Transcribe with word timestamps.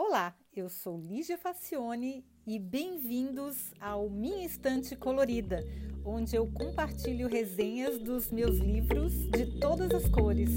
Olá, 0.00 0.32
eu 0.54 0.68
sou 0.70 0.96
Lígia 0.96 1.36
Facione 1.36 2.24
e 2.46 2.56
bem-vindos 2.56 3.74
ao 3.80 4.08
Minha 4.08 4.46
Estante 4.46 4.94
Colorida, 4.94 5.58
onde 6.04 6.36
eu 6.36 6.46
compartilho 6.52 7.28
resenhas 7.28 7.98
dos 7.98 8.30
meus 8.30 8.58
livros 8.58 9.12
de 9.30 9.58
todas 9.58 9.90
as 9.90 10.08
cores. 10.08 10.50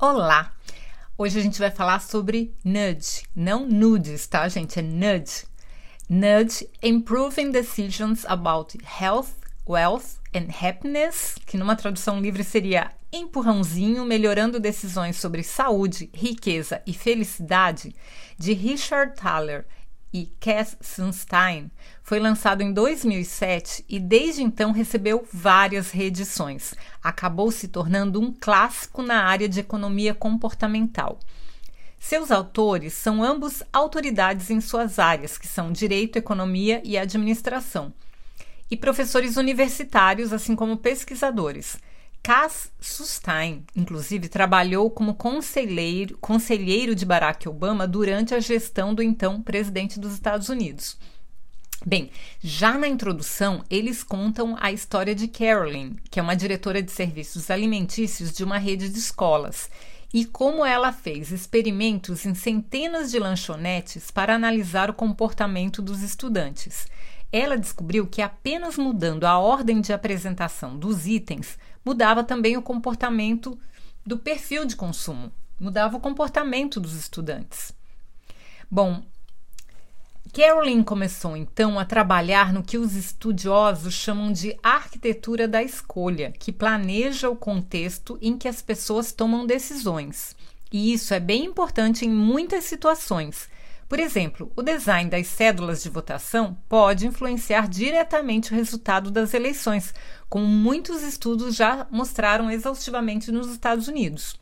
Olá! 0.00 0.56
Hoje 1.18 1.40
a 1.40 1.42
gente 1.42 1.58
vai 1.58 1.72
falar 1.72 2.00
sobre 2.00 2.54
nudge, 2.64 3.24
não 3.34 3.66
nudes, 3.66 4.28
tá, 4.28 4.48
gente? 4.48 4.78
É 4.78 4.82
nudge. 4.82 5.48
Nudge 6.10 6.66
Improving 6.82 7.50
Decisions 7.50 8.24
About 8.24 8.78
Health, 8.82 9.28
Wealth 9.68 10.16
and 10.34 10.48
Happiness, 10.58 11.36
que 11.44 11.58
numa 11.58 11.76
tradução 11.76 12.18
livre 12.18 12.42
seria 12.42 12.92
Empurrãozinho 13.12 14.06
melhorando 14.06 14.58
decisões 14.58 15.18
sobre 15.18 15.42
saúde, 15.42 16.08
riqueza 16.14 16.80
e 16.86 16.94
felicidade, 16.94 17.94
de 18.38 18.54
Richard 18.54 19.16
Thaler 19.16 19.66
e 20.10 20.32
Cass 20.40 20.78
Sunstein, 20.80 21.70
foi 22.02 22.18
lançado 22.18 22.62
em 22.62 22.72
2007 22.72 23.84
e 23.86 24.00
desde 24.00 24.42
então 24.42 24.72
recebeu 24.72 25.28
várias 25.30 25.90
reedições. 25.90 26.72
Acabou 27.02 27.50
se 27.50 27.68
tornando 27.68 28.18
um 28.18 28.32
clássico 28.32 29.02
na 29.02 29.24
área 29.24 29.46
de 29.46 29.60
economia 29.60 30.14
comportamental. 30.14 31.18
Seus 31.98 32.30
autores 32.30 32.92
são 32.94 33.22
ambos 33.22 33.62
autoridades 33.72 34.50
em 34.50 34.60
suas 34.60 34.98
áreas, 34.98 35.36
que 35.36 35.48
são 35.48 35.72
direito, 35.72 36.16
economia 36.16 36.80
e 36.84 36.96
administração, 36.96 37.92
e 38.70 38.76
professores 38.76 39.36
universitários, 39.36 40.32
assim 40.32 40.54
como 40.54 40.76
pesquisadores. 40.76 41.76
Cass 42.22 42.70
Sustein, 42.80 43.64
inclusive, 43.74 44.28
trabalhou 44.28 44.90
como 44.90 45.14
conselheiro, 45.14 46.16
conselheiro 46.18 46.94
de 46.94 47.06
Barack 47.06 47.48
Obama 47.48 47.86
durante 47.86 48.34
a 48.34 48.40
gestão 48.40 48.94
do 48.94 49.02
então 49.02 49.40
presidente 49.40 49.98
dos 49.98 50.12
Estados 50.12 50.48
Unidos. 50.48 50.98
Bem, 51.86 52.10
já 52.40 52.76
na 52.76 52.88
introdução, 52.88 53.64
eles 53.70 54.02
contam 54.02 54.56
a 54.60 54.72
história 54.72 55.14
de 55.14 55.28
Carolyn, 55.28 55.94
que 56.10 56.18
é 56.18 56.22
uma 56.22 56.36
diretora 56.36 56.82
de 56.82 56.90
serviços 56.90 57.50
alimentícios 57.50 58.32
de 58.32 58.42
uma 58.42 58.58
rede 58.58 58.88
de 58.88 58.98
escolas, 58.98 59.70
e 60.12 60.24
como 60.24 60.64
ela 60.64 60.92
fez 60.92 61.30
experimentos 61.32 62.24
em 62.24 62.34
centenas 62.34 63.10
de 63.10 63.18
lanchonetes 63.18 64.10
para 64.10 64.34
analisar 64.34 64.88
o 64.88 64.94
comportamento 64.94 65.82
dos 65.82 66.02
estudantes. 66.02 66.86
Ela 67.30 67.58
descobriu 67.58 68.06
que 68.06 68.22
apenas 68.22 68.78
mudando 68.78 69.24
a 69.24 69.38
ordem 69.38 69.80
de 69.80 69.92
apresentação 69.92 70.78
dos 70.78 71.06
itens 71.06 71.58
mudava 71.84 72.24
também 72.24 72.56
o 72.56 72.62
comportamento 72.62 73.58
do 74.04 74.18
perfil 74.18 74.64
de 74.64 74.74
consumo, 74.74 75.30
mudava 75.60 75.98
o 75.98 76.00
comportamento 76.00 76.80
dos 76.80 76.94
estudantes. 76.94 77.74
Bom, 78.70 79.02
Carolyn 80.38 80.84
começou 80.84 81.36
então 81.36 81.80
a 81.80 81.84
trabalhar 81.84 82.52
no 82.52 82.62
que 82.62 82.78
os 82.78 82.94
estudiosos 82.94 83.92
chamam 83.92 84.30
de 84.30 84.56
arquitetura 84.62 85.48
da 85.48 85.64
escolha, 85.64 86.32
que 86.38 86.52
planeja 86.52 87.28
o 87.28 87.34
contexto 87.34 88.16
em 88.22 88.38
que 88.38 88.46
as 88.46 88.62
pessoas 88.62 89.10
tomam 89.10 89.44
decisões. 89.44 90.36
E 90.70 90.92
isso 90.92 91.12
é 91.12 91.18
bem 91.18 91.46
importante 91.46 92.06
em 92.06 92.08
muitas 92.08 92.62
situações. 92.62 93.48
Por 93.88 93.98
exemplo, 93.98 94.52
o 94.54 94.62
design 94.62 95.10
das 95.10 95.26
cédulas 95.26 95.82
de 95.82 95.90
votação 95.90 96.56
pode 96.68 97.04
influenciar 97.04 97.66
diretamente 97.66 98.52
o 98.52 98.54
resultado 98.54 99.10
das 99.10 99.34
eleições, 99.34 99.92
como 100.28 100.46
muitos 100.46 101.02
estudos 101.02 101.56
já 101.56 101.84
mostraram 101.90 102.48
exaustivamente 102.48 103.32
nos 103.32 103.50
Estados 103.50 103.88
Unidos. 103.88 104.37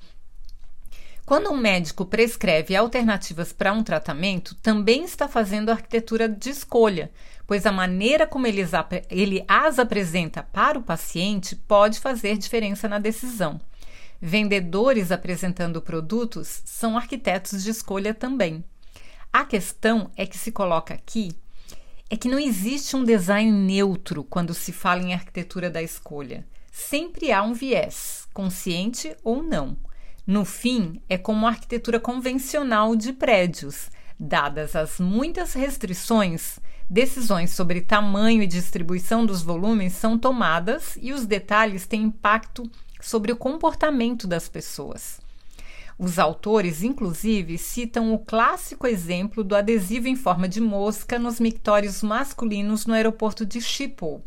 Quando 1.26 1.50
um 1.50 1.56
médico 1.56 2.06
prescreve 2.06 2.76
alternativas 2.76 3.52
para 3.52 3.72
um 3.72 3.82
tratamento, 3.82 4.54
também 4.62 5.02
está 5.02 5.26
fazendo 5.26 5.70
arquitetura 5.70 6.28
de 6.28 6.50
escolha, 6.50 7.10
pois 7.48 7.66
a 7.66 7.72
maneira 7.72 8.28
como 8.28 8.46
ele, 8.46 9.44
as 9.48 9.78
apresenta 9.80 10.44
para 10.44 10.78
o 10.78 10.82
paciente 10.82 11.56
pode 11.56 11.98
fazer 11.98 12.38
diferença 12.38 12.88
na 12.88 13.00
decisão. 13.00 13.60
Vendedores 14.22 15.10
apresentando 15.10 15.82
produtos 15.82 16.62
são 16.64 16.96
arquitetos 16.96 17.64
de 17.64 17.70
escolha 17.70 18.14
também. 18.14 18.64
A 19.32 19.44
questão 19.44 20.12
é 20.16 20.24
que 20.26 20.38
se 20.38 20.52
coloca 20.52 20.94
aqui 20.94 21.36
é 22.08 22.16
que 22.16 22.28
não 22.28 22.38
existe 22.38 22.94
um 22.94 23.02
design 23.02 23.50
neutro 23.50 24.22
quando 24.22 24.54
se 24.54 24.72
fala 24.72 25.02
em 25.02 25.12
arquitetura 25.12 25.68
da 25.68 25.82
escolha. 25.82 26.46
Sempre 26.70 27.32
há 27.32 27.42
um 27.42 27.52
viés, 27.52 28.28
consciente 28.32 29.16
ou 29.24 29.42
não. 29.42 29.76
No 30.26 30.44
fim, 30.44 31.00
é 31.08 31.16
como 31.16 31.46
a 31.46 31.50
arquitetura 31.50 32.00
convencional 32.00 32.96
de 32.96 33.12
prédios. 33.12 33.90
Dadas 34.18 34.74
as 34.74 34.98
muitas 34.98 35.52
restrições, 35.52 36.58
decisões 36.90 37.50
sobre 37.50 37.80
tamanho 37.80 38.42
e 38.42 38.46
distribuição 38.46 39.24
dos 39.24 39.40
volumes 39.40 39.92
são 39.92 40.18
tomadas 40.18 40.98
e 41.00 41.12
os 41.12 41.26
detalhes 41.26 41.86
têm 41.86 42.02
impacto 42.04 42.68
sobre 43.00 43.30
o 43.30 43.36
comportamento 43.36 44.26
das 44.26 44.48
pessoas. 44.48 45.20
Os 45.96 46.18
autores, 46.18 46.82
inclusive, 46.82 47.56
citam 47.56 48.12
o 48.12 48.18
clássico 48.18 48.86
exemplo 48.86 49.44
do 49.44 49.54
adesivo 49.54 50.08
em 50.08 50.16
forma 50.16 50.48
de 50.48 50.60
mosca 50.60 51.20
nos 51.20 51.38
mictórios 51.38 52.02
masculinos 52.02 52.84
no 52.84 52.94
aeroporto 52.94 53.46
de 53.46 53.60
Schiphol, 53.60 54.24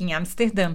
em 0.00 0.14
Amsterdã, 0.14 0.74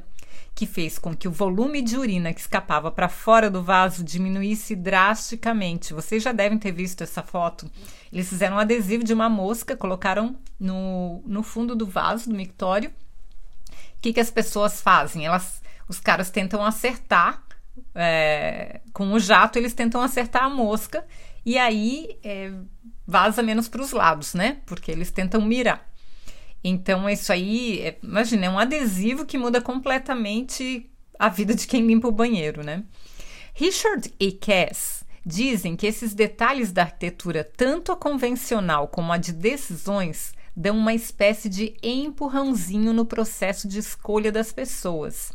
que 0.54 0.66
fez 0.66 1.00
com 1.00 1.16
que 1.16 1.28
o 1.28 1.32
volume 1.32 1.82
de 1.82 1.98
urina 1.98 2.34
que 2.34 2.42
escapava 2.42 2.92
para 2.92 3.08
fora 3.08 3.50
do 3.50 3.64
vaso 3.64 4.04
diminuísse 4.04 4.76
drasticamente. 4.76 5.94
Vocês 5.94 6.22
já 6.22 6.32
devem 6.32 6.58
ter 6.58 6.72
visto 6.72 7.02
essa 7.02 7.24
foto. 7.24 7.70
Eles 8.12 8.28
fizeram 8.28 8.58
um 8.58 8.60
adesivo 8.60 9.04
de 9.04 9.14
uma 9.14 9.30
mosca, 9.30 9.78
colocaram 9.78 10.38
no, 10.60 11.24
no 11.26 11.44
fundo 11.44 11.76
do 11.76 11.86
vaso, 11.86 12.30
do 12.30 12.36
mictório. 12.36 12.90
O 12.90 14.02
que, 14.02 14.14
que 14.14 14.20
as 14.20 14.32
pessoas 14.32 14.82
fazem? 14.82 15.26
Elas, 15.26 15.62
os 15.88 16.00
caras 16.00 16.30
tentam 16.30 16.64
acertar 16.64 17.44
é, 17.96 18.82
com 18.94 19.12
o 19.14 19.20
jato, 19.20 19.58
eles 19.58 19.74
tentam 19.74 20.02
acertar 20.02 20.44
a 20.44 20.50
mosca 20.50 21.06
e 21.46 21.58
aí 21.58 22.18
é, 22.24 22.52
vaza 23.08 23.42
menos 23.42 23.68
para 23.68 23.82
os 23.82 23.92
lados, 23.92 24.34
né? 24.34 24.58
Porque 24.66 24.92
eles 24.92 25.12
tentam 25.12 25.42
mirar. 25.42 25.89
Então, 26.64 27.10
isso 27.10 27.32
aí, 27.32 27.82
é, 27.82 27.98
imagina, 28.04 28.46
é 28.46 28.50
um 28.50 28.60
adesivo 28.60 29.26
que 29.26 29.38
muda 29.38 29.62
completamente 29.62 30.90
a 31.18 31.30
vida 31.30 31.56
de 31.56 31.68
quem 31.68 31.86
limpa 31.86 32.08
o 32.08 32.12
banheiro, 32.12 32.64
né? 32.64 32.84
Richard 33.54 34.14
e 34.20 34.32
Cass 34.32 35.04
dizem 35.26 35.76
que 35.76 35.86
esses 35.86 36.14
detalhes 36.14 36.72
da 36.72 36.84
arquitetura, 36.84 37.44
tanto 37.44 37.92
a 37.92 37.96
convencional 37.96 38.88
como 38.88 39.12
a 39.12 39.18
de 39.18 39.34
decisões, 39.34 40.34
dão 40.56 40.78
uma 40.78 40.94
espécie 40.94 41.48
de 41.48 41.76
empurrãozinho 41.82 42.94
no 42.94 43.06
processo 43.06 43.68
de 43.68 43.80
escolha 43.80 44.32
das 44.32 44.52
pessoas. 44.52 45.32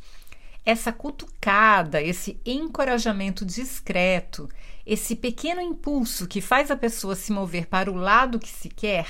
Essa 0.64 0.92
cutucada, 0.92 2.02
esse 2.02 2.40
encorajamento 2.44 3.44
discreto, 3.44 4.48
esse 4.86 5.14
pequeno 5.14 5.60
impulso 5.60 6.26
que 6.26 6.40
faz 6.40 6.70
a 6.70 6.76
pessoa 6.76 7.14
se 7.14 7.32
mover 7.32 7.66
para 7.66 7.90
o 7.90 7.94
lado 7.94 8.38
que 8.38 8.48
se 8.48 8.68
quer, 8.68 9.06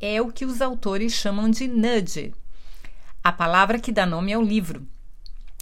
é 0.00 0.20
o 0.20 0.32
que 0.32 0.44
os 0.44 0.60
autores 0.60 1.12
chamam 1.12 1.50
de 1.50 1.66
nudge, 1.66 2.34
a 3.22 3.32
palavra 3.32 3.78
que 3.78 3.92
dá 3.92 4.04
nome 4.04 4.32
ao 4.32 4.42
livro. 4.42 4.86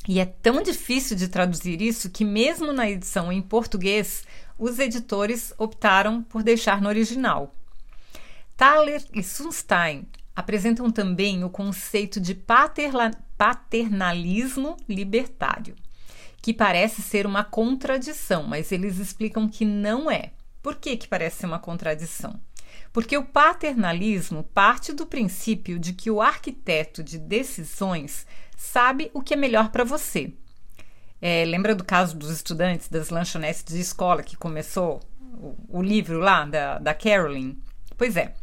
E 0.08 0.18
é 0.18 0.26
tão 0.26 0.62
difícil 0.62 1.16
de 1.16 1.28
traduzir 1.28 1.80
isso 1.80 2.10
que, 2.10 2.24
mesmo 2.24 2.72
na 2.72 2.90
edição 2.90 3.32
em 3.32 3.40
português, 3.40 4.24
os 4.58 4.80
editores 4.80 5.54
optaram 5.56 6.22
por 6.22 6.42
deixar 6.42 6.80
no 6.80 6.88
original. 6.88 7.54
Thaler 8.56 9.04
e 9.14 9.22
Sunstein 9.22 10.08
apresentam 10.34 10.90
também 10.90 11.44
o 11.44 11.50
conceito 11.50 12.20
de 12.20 12.34
paternalismo 12.34 14.76
libertário, 14.88 15.76
que 16.40 16.52
parece 16.52 17.00
ser 17.00 17.24
uma 17.26 17.44
contradição, 17.44 18.42
mas 18.42 18.72
eles 18.72 18.98
explicam 18.98 19.48
que 19.48 19.64
não 19.64 20.10
é. 20.10 20.32
Por 20.62 20.74
que, 20.76 20.96
que 20.96 21.08
parece 21.08 21.38
ser 21.38 21.46
uma 21.46 21.58
contradição? 21.58 22.38
Porque 22.92 23.16
o 23.16 23.24
paternalismo 23.24 24.42
parte 24.42 24.92
do 24.92 25.06
princípio 25.06 25.78
de 25.78 25.92
que 25.92 26.10
o 26.10 26.20
arquiteto 26.20 27.02
de 27.02 27.18
decisões 27.18 28.26
sabe 28.56 29.10
o 29.14 29.22
que 29.22 29.34
é 29.34 29.36
melhor 29.36 29.70
para 29.70 29.84
você. 29.84 30.32
É, 31.20 31.44
lembra 31.44 31.74
do 31.74 31.84
caso 31.84 32.16
dos 32.16 32.30
estudantes 32.30 32.88
das 32.88 33.10
lanchonetes 33.10 33.64
de 33.64 33.80
escola 33.80 34.22
que 34.22 34.36
começou 34.36 35.00
o, 35.20 35.78
o 35.78 35.82
livro 35.82 36.18
lá 36.18 36.44
da, 36.44 36.78
da 36.78 36.92
Carolyn? 36.94 37.56
Pois 37.96 38.16
é. 38.16 38.34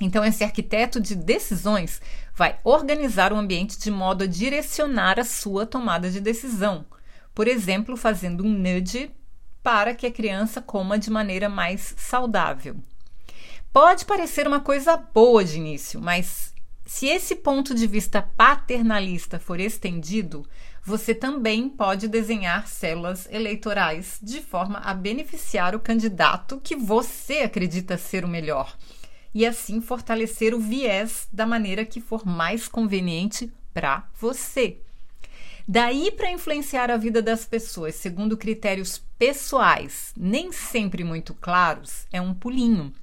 Então, 0.00 0.24
esse 0.24 0.44
arquiteto 0.44 1.00
de 1.00 1.14
decisões 1.14 2.02
vai 2.34 2.58
organizar 2.64 3.32
o 3.32 3.36
ambiente 3.36 3.78
de 3.78 3.90
modo 3.90 4.24
a 4.24 4.26
direcionar 4.26 5.18
a 5.18 5.24
sua 5.24 5.64
tomada 5.64 6.10
de 6.10 6.20
decisão. 6.20 6.84
Por 7.34 7.48
exemplo, 7.48 7.96
fazendo 7.96 8.44
um 8.44 8.50
nudge 8.50 9.10
para 9.62 9.94
que 9.94 10.06
a 10.06 10.12
criança 10.12 10.60
coma 10.60 10.98
de 10.98 11.10
maneira 11.10 11.48
mais 11.48 11.94
saudável. 11.96 12.76
Pode 13.72 14.04
parecer 14.04 14.46
uma 14.46 14.60
coisa 14.60 14.96
boa 14.96 15.44
de 15.44 15.56
início, 15.56 16.00
mas 16.00 16.54
se 16.86 17.06
esse 17.06 17.34
ponto 17.36 17.74
de 17.74 17.86
vista 17.86 18.22
paternalista 18.22 19.38
for 19.38 19.60
estendido, 19.60 20.46
você 20.82 21.12
também 21.14 21.68
pode 21.68 22.06
desenhar 22.06 22.68
células 22.68 23.28
eleitorais 23.30 24.18
de 24.22 24.40
forma 24.40 24.78
a 24.78 24.94
beneficiar 24.94 25.74
o 25.74 25.80
candidato 25.80 26.60
que 26.62 26.76
você 26.76 27.38
acredita 27.38 27.98
ser 27.98 28.24
o 28.24 28.28
melhor 28.28 28.76
e 29.34 29.44
assim 29.44 29.82
fortalecer 29.82 30.54
o 30.54 30.60
viés 30.60 31.28
da 31.30 31.44
maneira 31.44 31.84
que 31.84 32.00
for 32.00 32.24
mais 32.24 32.68
conveniente 32.68 33.52
para 33.74 34.08
você. 34.18 34.78
Daí 35.68 36.12
para 36.12 36.30
influenciar 36.30 36.90
a 36.90 36.96
vida 36.96 37.20
das 37.20 37.44
pessoas 37.44 37.96
segundo 37.96 38.36
critérios 38.36 39.02
pessoais, 39.18 40.14
nem 40.16 40.52
sempre 40.52 41.02
muito 41.02 41.34
claros, 41.34 42.06
é 42.12 42.20
um 42.20 42.32
pulinho. 42.32 42.94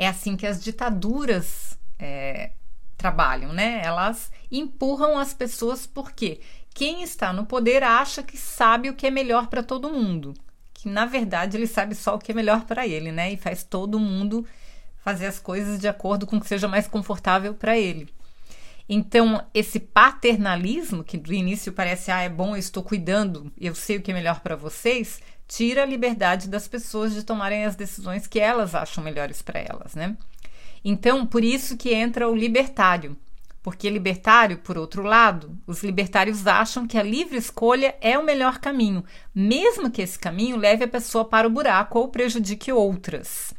É 0.00 0.06
assim 0.06 0.36
que 0.36 0.46
as 0.46 0.62
ditaduras 0.62 1.76
é, 1.98 2.52
trabalham, 2.96 3.52
né? 3.52 3.82
Elas 3.82 4.30
empurram 4.48 5.18
as 5.18 5.34
pessoas 5.34 5.88
porque 5.88 6.40
quem 6.72 7.02
está 7.02 7.32
no 7.32 7.44
poder 7.44 7.82
acha 7.82 8.22
que 8.22 8.36
sabe 8.36 8.88
o 8.88 8.94
que 8.94 9.08
é 9.08 9.10
melhor 9.10 9.48
para 9.48 9.60
todo 9.60 9.90
mundo. 9.90 10.34
Que 10.72 10.88
na 10.88 11.04
verdade 11.04 11.56
ele 11.56 11.66
sabe 11.66 11.96
só 11.96 12.14
o 12.14 12.18
que 12.20 12.30
é 12.30 12.34
melhor 12.34 12.64
para 12.64 12.86
ele, 12.86 13.10
né? 13.10 13.32
E 13.32 13.36
faz 13.36 13.64
todo 13.64 13.98
mundo 13.98 14.46
fazer 14.98 15.26
as 15.26 15.40
coisas 15.40 15.80
de 15.80 15.88
acordo 15.88 16.28
com 16.28 16.36
o 16.36 16.40
que 16.40 16.46
seja 16.46 16.68
mais 16.68 16.86
confortável 16.86 17.52
para 17.52 17.76
ele. 17.76 18.08
Então, 18.88 19.44
esse 19.52 19.80
paternalismo, 19.80 21.02
que 21.02 21.18
do 21.18 21.34
início 21.34 21.72
parece, 21.72 22.12
ah, 22.12 22.20
é 22.20 22.28
bom, 22.28 22.54
eu 22.54 22.60
estou 22.60 22.84
cuidando, 22.84 23.52
eu 23.60 23.74
sei 23.74 23.96
o 23.96 24.00
que 24.00 24.12
é 24.12 24.14
melhor 24.14 24.40
para 24.40 24.54
vocês, 24.54 25.20
tira 25.48 25.82
a 25.82 25.86
liberdade 25.86 26.46
das 26.46 26.68
pessoas 26.68 27.14
de 27.14 27.24
tomarem 27.24 27.64
as 27.64 27.74
decisões 27.74 28.26
que 28.26 28.38
elas 28.38 28.74
acham 28.74 29.02
melhores 29.02 29.40
para 29.40 29.58
elas, 29.58 29.94
né? 29.94 30.16
Então, 30.84 31.26
por 31.26 31.42
isso 31.42 31.76
que 31.76 31.92
entra 31.92 32.28
o 32.28 32.34
libertário. 32.34 33.16
Porque 33.62 33.90
libertário, 33.90 34.58
por 34.58 34.78
outro 34.78 35.02
lado, 35.02 35.58
os 35.66 35.82
libertários 35.82 36.46
acham 36.46 36.86
que 36.86 36.96
a 36.96 37.02
livre 37.02 37.36
escolha 37.36 37.96
é 38.00 38.16
o 38.18 38.24
melhor 38.24 38.58
caminho, 38.58 39.04
mesmo 39.34 39.90
que 39.90 40.00
esse 40.00 40.18
caminho 40.18 40.56
leve 40.56 40.84
a 40.84 40.88
pessoa 40.88 41.24
para 41.24 41.46
o 41.46 41.50
buraco 41.50 41.98
ou 41.98 42.08
prejudique 42.08 42.70
outras. 42.70 43.52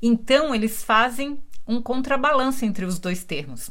Então, 0.00 0.54
eles 0.54 0.84
fazem 0.84 1.42
um 1.66 1.82
contrabalanço 1.82 2.64
entre 2.64 2.84
os 2.84 2.98
dois 2.98 3.24
termos. 3.24 3.70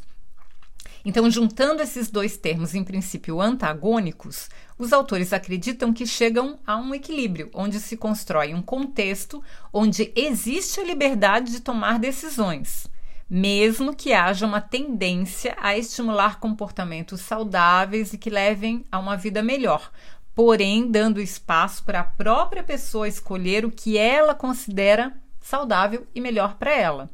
Então, 1.03 1.29
juntando 1.31 1.81
esses 1.81 2.11
dois 2.11 2.37
termos, 2.37 2.75
em 2.75 2.83
princípio 2.83 3.41
antagônicos, 3.41 4.49
os 4.79 4.93
autores 4.93 5.33
acreditam 5.33 5.91
que 5.91 6.07
chegam 6.07 6.57
a 6.65 6.77
um 6.77 6.95
equilíbrio, 6.95 7.49
onde 7.53 7.81
se 7.81 7.97
constrói 7.97 8.53
um 8.53 8.61
contexto 8.61 9.43
onde 9.73 10.13
existe 10.15 10.79
a 10.79 10.85
liberdade 10.85 11.51
de 11.51 11.59
tomar 11.59 11.99
decisões, 11.99 12.87
mesmo 13.29 13.93
que 13.93 14.13
haja 14.13 14.45
uma 14.45 14.61
tendência 14.61 15.55
a 15.59 15.77
estimular 15.77 16.39
comportamentos 16.39 17.19
saudáveis 17.19 18.13
e 18.13 18.17
que 18.17 18.29
levem 18.29 18.85
a 18.89 18.97
uma 18.97 19.17
vida 19.17 19.43
melhor, 19.43 19.91
porém 20.33 20.89
dando 20.89 21.19
espaço 21.19 21.83
para 21.83 21.99
a 21.99 22.05
própria 22.05 22.63
pessoa 22.63 23.07
escolher 23.07 23.65
o 23.65 23.71
que 23.71 23.97
ela 23.97 24.33
considera 24.33 25.13
saudável 25.41 26.07
e 26.15 26.21
melhor 26.21 26.55
para 26.55 26.73
ela. 26.73 27.09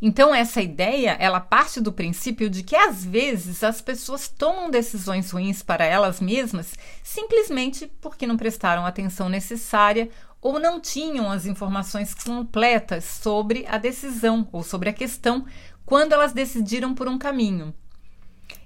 Então 0.00 0.34
essa 0.34 0.60
ideia, 0.60 1.16
ela 1.18 1.40
parte 1.40 1.80
do 1.80 1.92
princípio 1.92 2.50
de 2.50 2.62
que 2.62 2.76
às 2.76 3.04
vezes 3.04 3.64
as 3.64 3.80
pessoas 3.80 4.28
tomam 4.28 4.70
decisões 4.70 5.30
ruins 5.30 5.62
para 5.62 5.84
elas 5.84 6.20
mesmas 6.20 6.74
simplesmente 7.02 7.90
porque 8.00 8.26
não 8.26 8.36
prestaram 8.36 8.84
a 8.84 8.88
atenção 8.88 9.28
necessária 9.28 10.10
ou 10.40 10.60
não 10.60 10.80
tinham 10.80 11.30
as 11.30 11.46
informações 11.46 12.14
completas 12.14 13.04
sobre 13.04 13.64
a 13.68 13.78
decisão 13.78 14.46
ou 14.52 14.62
sobre 14.62 14.90
a 14.90 14.92
questão 14.92 15.46
quando 15.84 16.12
elas 16.12 16.32
decidiram 16.32 16.94
por 16.94 17.08
um 17.08 17.18
caminho. 17.18 17.74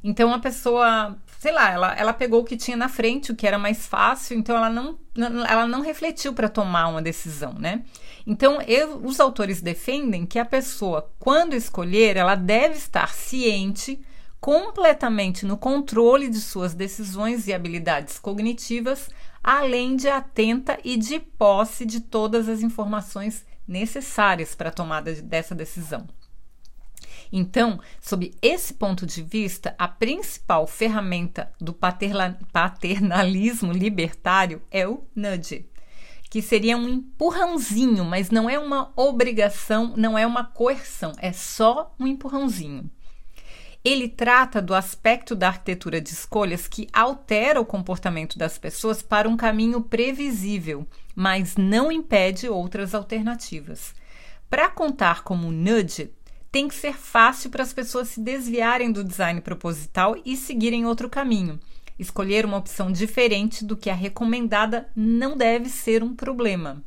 Então 0.02 0.32
a 0.32 0.38
pessoa, 0.38 1.16
sei 1.40 1.52
lá, 1.52 1.70
ela, 1.70 1.94
ela 1.94 2.12
pegou 2.12 2.42
o 2.42 2.44
que 2.44 2.54
tinha 2.54 2.76
na 2.76 2.86
frente, 2.86 3.32
o 3.32 3.34
que 3.34 3.46
era 3.46 3.58
mais 3.58 3.86
fácil, 3.86 4.36
então 4.36 4.54
ela 4.54 4.68
não, 4.68 4.98
ela 5.48 5.66
não 5.66 5.80
refletiu 5.80 6.34
para 6.34 6.50
tomar 6.50 6.88
uma 6.88 7.00
decisão, 7.00 7.54
né? 7.54 7.82
Então, 8.26 8.60
eu, 8.60 8.98
os 8.98 9.18
autores 9.18 9.62
defendem 9.62 10.26
que 10.26 10.38
a 10.38 10.44
pessoa, 10.44 11.10
quando 11.18 11.54
escolher, 11.54 12.18
ela 12.18 12.34
deve 12.34 12.74
estar 12.74 13.14
ciente, 13.14 13.98
completamente 14.38 15.46
no 15.46 15.56
controle 15.56 16.28
de 16.28 16.40
suas 16.42 16.74
decisões 16.74 17.48
e 17.48 17.54
habilidades 17.54 18.18
cognitivas, 18.18 19.08
além 19.42 19.96
de 19.96 20.10
atenta 20.10 20.78
e 20.84 20.94
de 20.94 21.18
posse 21.18 21.86
de 21.86 22.00
todas 22.00 22.50
as 22.50 22.60
informações 22.60 23.46
necessárias 23.66 24.54
para 24.54 24.68
a 24.68 24.72
tomada 24.72 25.14
dessa 25.14 25.54
decisão. 25.54 26.06
Então, 27.32 27.78
sob 28.00 28.34
esse 28.42 28.74
ponto 28.74 29.06
de 29.06 29.22
vista, 29.22 29.74
a 29.78 29.86
principal 29.86 30.66
ferramenta 30.66 31.52
do 31.60 31.72
paternalismo 31.72 33.72
libertário 33.72 34.60
é 34.70 34.86
o 34.86 35.04
nudge 35.14 35.70
que 36.30 36.40
seria 36.40 36.76
um 36.76 36.88
empurrãozinho, 36.88 38.04
mas 38.04 38.30
não 38.30 38.48
é 38.48 38.56
uma 38.56 38.92
obrigação, 38.94 39.94
não 39.96 40.16
é 40.16 40.24
uma 40.24 40.44
coerção, 40.44 41.12
é 41.18 41.32
só 41.32 41.92
um 41.98 42.06
empurrãozinho. 42.06 42.88
Ele 43.84 44.08
trata 44.08 44.62
do 44.62 44.72
aspecto 44.72 45.34
da 45.34 45.48
arquitetura 45.48 46.00
de 46.00 46.10
escolhas 46.10 46.68
que 46.68 46.86
altera 46.92 47.60
o 47.60 47.66
comportamento 47.66 48.38
das 48.38 48.58
pessoas 48.58 49.02
para 49.02 49.28
um 49.28 49.36
caminho 49.36 49.80
previsível, 49.80 50.86
mas 51.16 51.56
não 51.56 51.90
impede 51.90 52.48
outras 52.48 52.94
alternativas. 52.94 53.92
Para 54.48 54.68
contar 54.68 55.24
como 55.24 55.50
nudge, 55.50 56.12
tem 56.52 56.68
que 56.68 56.74
ser 56.74 56.94
fácil 56.94 57.50
para 57.50 57.62
as 57.62 57.72
pessoas 57.72 58.08
se 58.08 58.20
desviarem 58.20 58.90
do 58.90 59.04
design 59.04 59.40
proposital 59.40 60.16
e 60.24 60.36
seguirem 60.36 60.84
outro 60.84 61.08
caminho. 61.08 61.60
Escolher 61.98 62.44
uma 62.44 62.56
opção 62.56 62.90
diferente 62.90 63.64
do 63.64 63.76
que 63.76 63.90
a 63.90 63.94
recomendada 63.94 64.88
não 64.96 65.36
deve 65.36 65.68
ser 65.68 66.02
um 66.02 66.14
problema. 66.14 66.82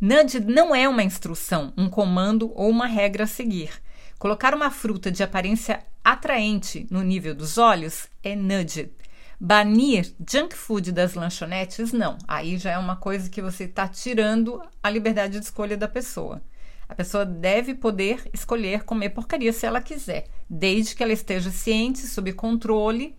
Nudge 0.00 0.40
não 0.40 0.74
é 0.74 0.88
uma 0.88 1.02
instrução, 1.02 1.72
um 1.76 1.88
comando 1.88 2.52
ou 2.54 2.68
uma 2.68 2.86
regra 2.86 3.24
a 3.24 3.26
seguir. 3.26 3.70
Colocar 4.18 4.54
uma 4.54 4.70
fruta 4.70 5.10
de 5.10 5.22
aparência 5.22 5.82
atraente 6.02 6.86
no 6.90 7.02
nível 7.02 7.34
dos 7.34 7.58
olhos 7.58 8.08
é 8.22 8.34
nudge. 8.34 8.90
Banir 9.38 10.14
junk 10.26 10.56
food 10.56 10.92
das 10.92 11.14
lanchonetes, 11.14 11.92
não. 11.92 12.16
Aí 12.26 12.56
já 12.56 12.72
é 12.72 12.78
uma 12.78 12.96
coisa 12.96 13.28
que 13.28 13.42
você 13.42 13.64
está 13.64 13.86
tirando 13.86 14.62
a 14.82 14.88
liberdade 14.88 15.38
de 15.38 15.44
escolha 15.44 15.76
da 15.76 15.86
pessoa. 15.86 16.42
A 16.88 16.94
pessoa 16.94 17.24
deve 17.24 17.74
poder 17.74 18.28
escolher 18.32 18.84
comer 18.84 19.10
porcaria 19.10 19.52
se 19.52 19.66
ela 19.66 19.80
quiser, 19.80 20.28
desde 20.48 20.94
que 20.94 21.02
ela 21.02 21.12
esteja 21.12 21.50
ciente, 21.50 22.06
sob 22.06 22.32
controle 22.32 23.16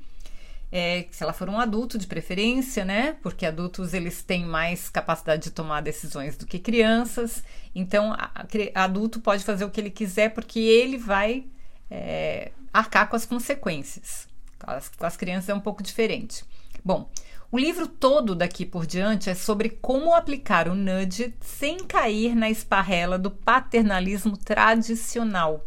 é, 0.71 1.07
se 1.11 1.23
ela 1.23 1.33
for 1.33 1.49
um 1.49 1.59
adulto 1.59 1.97
de 1.97 2.05
preferência, 2.05 2.83
né? 2.83 3.13
Porque 3.21 3.45
adultos 3.45 3.93
eles 3.93 4.21
têm 4.21 4.45
mais 4.45 4.89
capacidade 4.89 5.43
de 5.43 5.51
tomar 5.51 5.81
decisões 5.81 6.35
do 6.35 6.45
que 6.45 6.59
crianças. 6.59 7.43
Então, 7.73 8.13
a, 8.13 8.31
a, 8.75 8.83
adulto 8.83 9.19
pode 9.21 9.43
fazer 9.43 9.63
o 9.63 9.69
que 9.69 9.79
ele 9.79 9.89
quiser 9.89 10.33
porque 10.33 10.59
ele 10.59 10.97
vai 10.97 11.45
é, 11.89 12.51
arcar 12.73 13.07
com 13.07 13.15
as 13.15 13.25
consequências. 13.25 14.27
Com 14.59 14.71
as, 14.71 14.89
com 14.89 15.05
as 15.05 15.15
crianças 15.15 15.49
é 15.49 15.53
um 15.53 15.59
pouco 15.59 15.81
diferente. 15.81 16.43
Bom, 16.83 17.09
o 17.49 17.57
livro 17.57 17.87
todo 17.87 18.35
daqui 18.35 18.65
por 18.65 18.85
diante 18.85 19.29
é 19.29 19.35
sobre 19.35 19.69
como 19.69 20.13
aplicar 20.13 20.67
o 20.67 20.75
nudge 20.75 21.33
sem 21.39 21.77
cair 21.77 22.35
na 22.35 22.49
esparrela 22.49 23.17
do 23.17 23.31
paternalismo 23.31 24.35
tradicional, 24.35 25.65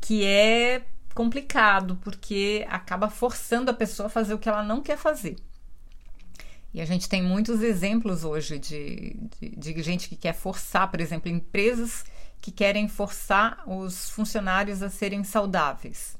que 0.00 0.24
é 0.24 0.84
complicado, 1.12 1.98
porque 2.02 2.64
acaba 2.68 3.08
forçando 3.08 3.70
a 3.70 3.74
pessoa 3.74 4.06
a 4.06 4.10
fazer 4.10 4.34
o 4.34 4.38
que 4.38 4.48
ela 4.48 4.62
não 4.62 4.80
quer 4.80 4.96
fazer. 4.96 5.36
E 6.72 6.80
a 6.80 6.84
gente 6.84 7.08
tem 7.08 7.22
muitos 7.22 7.62
exemplos 7.62 8.22
hoje 8.22 8.58
de, 8.58 9.16
de, 9.40 9.48
de 9.56 9.82
gente 9.82 10.08
que 10.08 10.14
quer 10.14 10.34
forçar, 10.34 10.90
por 10.90 11.00
exemplo, 11.00 11.30
empresas 11.30 12.04
que 12.40 12.52
querem 12.52 12.86
forçar 12.86 13.64
os 13.66 14.10
funcionários 14.10 14.82
a 14.82 14.90
serem 14.90 15.24
saudáveis, 15.24 16.15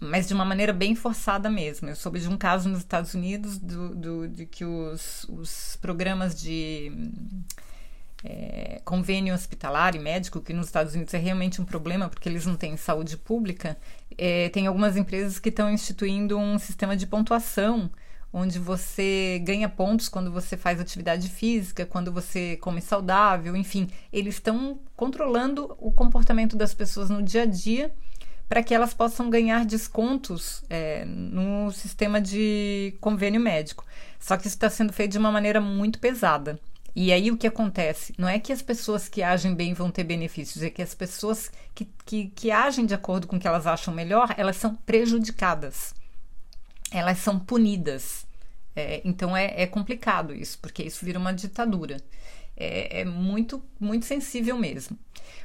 mas 0.00 0.28
de 0.28 0.34
uma 0.34 0.44
maneira 0.44 0.72
bem 0.72 0.94
forçada 0.94 1.48
mesmo. 1.48 1.88
Eu 1.88 1.96
soube 1.96 2.20
de 2.20 2.28
um 2.28 2.36
caso 2.36 2.68
nos 2.68 2.80
Estados 2.80 3.14
Unidos 3.14 3.58
do, 3.58 3.94
do 3.94 4.28
de 4.28 4.46
que 4.46 4.64
os, 4.64 5.24
os 5.28 5.76
programas 5.80 6.40
de 6.40 6.92
é, 8.22 8.80
convênio 8.84 9.34
hospitalar 9.34 9.94
e 9.94 9.98
médico, 9.98 10.40
que 10.40 10.52
nos 10.52 10.66
Estados 10.66 10.94
Unidos 10.94 11.14
é 11.14 11.18
realmente 11.18 11.60
um 11.60 11.64
problema 11.64 12.08
porque 12.08 12.28
eles 12.28 12.44
não 12.44 12.56
têm 12.56 12.76
saúde 12.76 13.16
pública, 13.16 13.76
é, 14.18 14.48
tem 14.50 14.66
algumas 14.66 14.96
empresas 14.96 15.38
que 15.38 15.48
estão 15.48 15.70
instituindo 15.70 16.38
um 16.38 16.58
sistema 16.58 16.96
de 16.96 17.06
pontuação 17.06 17.90
onde 18.32 18.58
você 18.58 19.40
ganha 19.44 19.68
pontos 19.68 20.10
quando 20.10 20.30
você 20.30 20.58
faz 20.58 20.78
atividade 20.78 21.28
física, 21.30 21.86
quando 21.86 22.12
você 22.12 22.58
come 22.58 22.82
saudável, 22.82 23.56
enfim, 23.56 23.88
eles 24.12 24.34
estão 24.34 24.78
controlando 24.94 25.74
o 25.78 25.90
comportamento 25.90 26.54
das 26.54 26.74
pessoas 26.74 27.08
no 27.08 27.22
dia 27.22 27.42
a 27.42 27.46
dia 27.46 27.94
para 28.48 28.62
que 28.62 28.74
elas 28.74 28.94
possam 28.94 29.28
ganhar 29.28 29.64
descontos 29.64 30.62
é, 30.70 31.04
no 31.04 31.70
sistema 31.72 32.20
de 32.20 32.94
convênio 33.00 33.40
médico. 33.40 33.84
Só 34.20 34.36
que 34.36 34.46
isso 34.46 34.56
está 34.56 34.70
sendo 34.70 34.92
feito 34.92 35.12
de 35.12 35.18
uma 35.18 35.32
maneira 35.32 35.60
muito 35.60 35.98
pesada. 35.98 36.58
E 36.94 37.12
aí 37.12 37.30
o 37.30 37.36
que 37.36 37.46
acontece? 37.46 38.14
Não 38.16 38.26
é 38.26 38.38
que 38.38 38.52
as 38.52 38.62
pessoas 38.62 39.06
que 39.06 39.22
agem 39.22 39.54
bem 39.54 39.74
vão 39.74 39.90
ter 39.90 40.02
benefícios, 40.02 40.62
é 40.62 40.70
que 40.70 40.80
as 40.80 40.94
pessoas 40.94 41.50
que, 41.74 41.86
que, 42.06 42.28
que 42.28 42.50
agem 42.50 42.86
de 42.86 42.94
acordo 42.94 43.26
com 43.26 43.36
o 43.36 43.38
que 43.38 43.46
elas 43.46 43.66
acham 43.66 43.92
melhor, 43.92 44.34
elas 44.38 44.56
são 44.56 44.74
prejudicadas, 44.74 45.94
elas 46.90 47.18
são 47.18 47.38
punidas. 47.38 48.26
É, 48.74 49.02
então 49.04 49.36
é, 49.36 49.62
é, 49.62 49.66
complicado 49.66 50.34
isso, 50.34 50.58
porque 50.58 50.82
isso 50.82 51.04
vira 51.04 51.18
uma 51.18 51.34
ditadura. 51.34 51.98
É, 52.56 53.00
é, 53.00 53.04
muito, 53.04 53.62
muito 53.78 54.06
sensível 54.06 54.56
mesmo. 54.56 54.98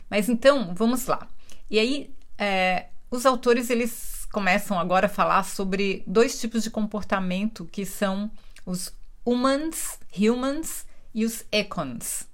Mas 0.09 0.29
então, 0.29 0.73
vamos 0.73 1.05
lá. 1.05 1.27
E 1.69 1.79
aí, 1.79 2.13
é, 2.37 2.87
os 3.09 3.25
autores 3.25 3.69
eles 3.69 4.27
começam 4.31 4.79
agora 4.79 5.07
a 5.07 5.09
falar 5.09 5.43
sobre 5.43 6.03
dois 6.07 6.39
tipos 6.39 6.63
de 6.63 6.69
comportamento 6.69 7.65
que 7.65 7.85
são 7.85 8.31
os 8.65 8.93
humans, 9.25 9.99
humans 10.17 10.85
e 11.13 11.25
os 11.25 11.43
econs. 11.51 12.27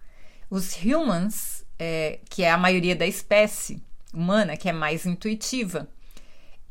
Os 0.50 0.76
humans, 0.76 1.66
é, 1.78 2.20
que 2.30 2.44
é 2.44 2.52
a 2.52 2.58
maioria 2.58 2.96
da 2.96 3.06
espécie 3.06 3.82
humana, 4.14 4.56
que 4.56 4.70
é 4.70 4.74
mais 4.74 5.06
intuitiva, 5.06 5.88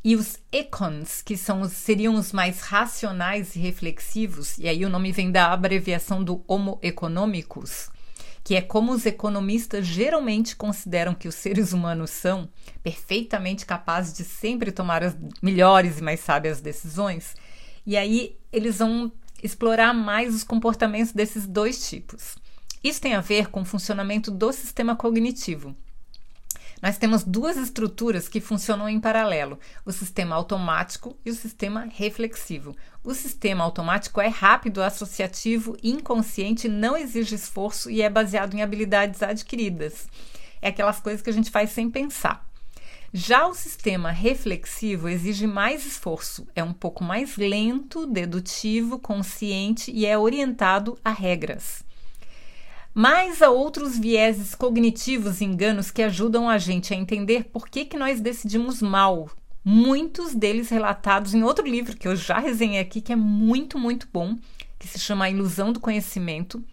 e 0.02 0.14
os 0.14 0.38
econs, 0.52 1.20
que 1.20 1.36
são 1.36 1.62
os, 1.62 1.72
seriam 1.72 2.14
os 2.14 2.32
mais 2.32 2.60
racionais 2.60 3.56
e 3.56 3.58
reflexivos, 3.58 4.56
e 4.56 4.68
aí 4.68 4.84
o 4.84 4.88
nome 4.88 5.10
vem 5.10 5.32
da 5.32 5.52
abreviação 5.52 6.22
do 6.22 6.44
Homo 6.46 6.78
economicus, 6.80 7.90
que 8.46 8.54
é 8.54 8.60
como 8.60 8.92
os 8.92 9.04
economistas 9.04 9.84
geralmente 9.84 10.54
consideram 10.54 11.16
que 11.16 11.26
os 11.26 11.34
seres 11.34 11.72
humanos 11.72 12.10
são, 12.10 12.48
perfeitamente 12.80 13.66
capazes 13.66 14.16
de 14.16 14.22
sempre 14.22 14.70
tomar 14.70 15.02
as 15.02 15.16
melhores 15.42 15.98
e 15.98 16.02
mais 16.02 16.20
sábias 16.20 16.60
decisões. 16.60 17.34
E 17.84 17.96
aí 17.96 18.38
eles 18.52 18.78
vão 18.78 19.10
explorar 19.42 19.92
mais 19.92 20.32
os 20.32 20.44
comportamentos 20.44 21.12
desses 21.12 21.44
dois 21.44 21.90
tipos. 21.90 22.36
Isso 22.84 23.00
tem 23.00 23.14
a 23.14 23.20
ver 23.20 23.48
com 23.48 23.62
o 23.62 23.64
funcionamento 23.64 24.30
do 24.30 24.52
sistema 24.52 24.94
cognitivo. 24.94 25.74
Nós 26.82 26.98
temos 26.98 27.24
duas 27.24 27.56
estruturas 27.56 28.28
que 28.28 28.40
funcionam 28.40 28.88
em 28.88 29.00
paralelo: 29.00 29.58
o 29.84 29.92
sistema 29.92 30.36
automático 30.36 31.16
e 31.24 31.30
o 31.30 31.34
sistema 31.34 31.88
reflexivo. 31.90 32.76
O 33.02 33.14
sistema 33.14 33.64
automático 33.64 34.20
é 34.20 34.28
rápido, 34.28 34.82
associativo, 34.82 35.76
inconsciente, 35.82 36.68
não 36.68 36.96
exige 36.96 37.34
esforço 37.34 37.90
e 37.90 38.02
é 38.02 38.10
baseado 38.10 38.54
em 38.54 38.62
habilidades 38.62 39.22
adquiridas. 39.22 40.06
É 40.60 40.68
aquelas 40.68 41.00
coisas 41.00 41.22
que 41.22 41.30
a 41.30 41.32
gente 41.32 41.50
faz 41.50 41.70
sem 41.70 41.90
pensar. 41.90 42.46
Já 43.12 43.46
o 43.46 43.54
sistema 43.54 44.10
reflexivo 44.10 45.08
exige 45.08 45.46
mais 45.46 45.86
esforço, 45.86 46.46
é 46.54 46.62
um 46.62 46.72
pouco 46.72 47.02
mais 47.02 47.36
lento, 47.36 48.06
dedutivo, 48.06 48.98
consciente 48.98 49.90
e 49.90 50.04
é 50.04 50.18
orientado 50.18 50.98
a 51.02 51.12
regras. 51.12 51.85
Mas 52.98 53.42
há 53.42 53.50
outros 53.50 53.98
vieses 53.98 54.54
cognitivos 54.54 55.42
e 55.42 55.44
enganos 55.44 55.90
que 55.90 56.00
ajudam 56.00 56.48
a 56.48 56.56
gente 56.56 56.94
a 56.94 56.96
entender 56.96 57.44
por 57.44 57.68
que, 57.68 57.84
que 57.84 57.94
nós 57.94 58.22
decidimos 58.22 58.80
mal. 58.80 59.28
Muitos 59.62 60.34
deles 60.34 60.70
relatados 60.70 61.34
em 61.34 61.42
outro 61.42 61.66
livro 61.66 61.94
que 61.94 62.08
eu 62.08 62.16
já 62.16 62.38
resenhei 62.38 62.80
aqui, 62.80 63.02
que 63.02 63.12
é 63.12 63.16
muito, 63.16 63.78
muito 63.78 64.08
bom, 64.10 64.34
que 64.78 64.88
se 64.88 64.98
chama 64.98 65.26
A 65.26 65.30
Ilusão 65.30 65.74
do 65.74 65.78
Conhecimento, 65.78 66.64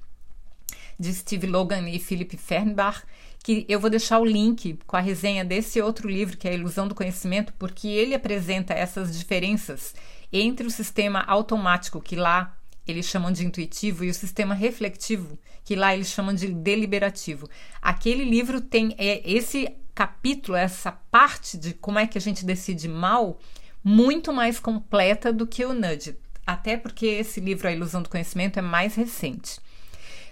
de 0.98 1.14
Steve 1.14 1.46
Logan 1.46 1.90
e 1.90 2.00
Philip 2.00 2.38
Fernbach 2.38 3.04
que 3.44 3.66
eu 3.68 3.78
vou 3.78 3.90
deixar 3.90 4.20
o 4.20 4.26
link 4.26 4.80
com 4.88 4.96
a 4.96 5.02
resenha 5.02 5.44
desse 5.44 5.82
outro 5.82 6.08
livro, 6.08 6.38
que 6.38 6.48
é 6.48 6.52
a 6.52 6.54
Ilusão 6.54 6.88
do 6.88 6.96
Conhecimento, 6.96 7.52
porque 7.60 7.90
ele 7.90 8.16
apresenta 8.16 8.74
essas 8.74 9.18
diferenças 9.18 9.94
entre 10.32 10.66
o 10.66 10.72
sistema 10.72 11.20
automático, 11.28 12.00
que 12.00 12.16
lá 12.16 12.58
eles 12.88 13.06
chamam 13.06 13.32
de 13.32 13.46
intuitivo, 13.46 14.04
e 14.04 14.10
o 14.10 14.14
sistema 14.14 14.54
reflectivo, 14.54 15.38
que 15.64 15.76
lá 15.76 15.94
eles 15.94 16.08
chamam 16.08 16.34
de 16.34 16.48
deliberativo. 16.48 17.50
Aquele 17.82 18.26
livro 18.26 18.60
tem 18.60 18.96
é, 18.98 19.22
esse 19.30 19.70
capítulo, 19.96 20.58
essa 20.58 20.92
parte 20.92 21.58
de 21.58 21.74
como 21.74 22.00
é 22.00 22.08
que 22.08 22.18
a 22.18 22.22
gente 22.22 22.46
decide 22.46 22.88
mal, 22.88 23.40
muito 23.84 24.34
mais 24.34 24.60
completa 24.60 25.32
do 25.32 25.46
que 25.46 25.64
o 25.66 25.74
Nudge. 25.74 26.18
Até 26.46 26.76
porque 26.76 27.06
esse 27.06 27.40
livro, 27.40 27.68
A 27.68 27.72
Ilusão 27.72 28.02
do 28.02 28.10
Conhecimento, 28.10 28.60
é 28.60 28.62
mais 28.62 28.96
recente. 28.96 29.60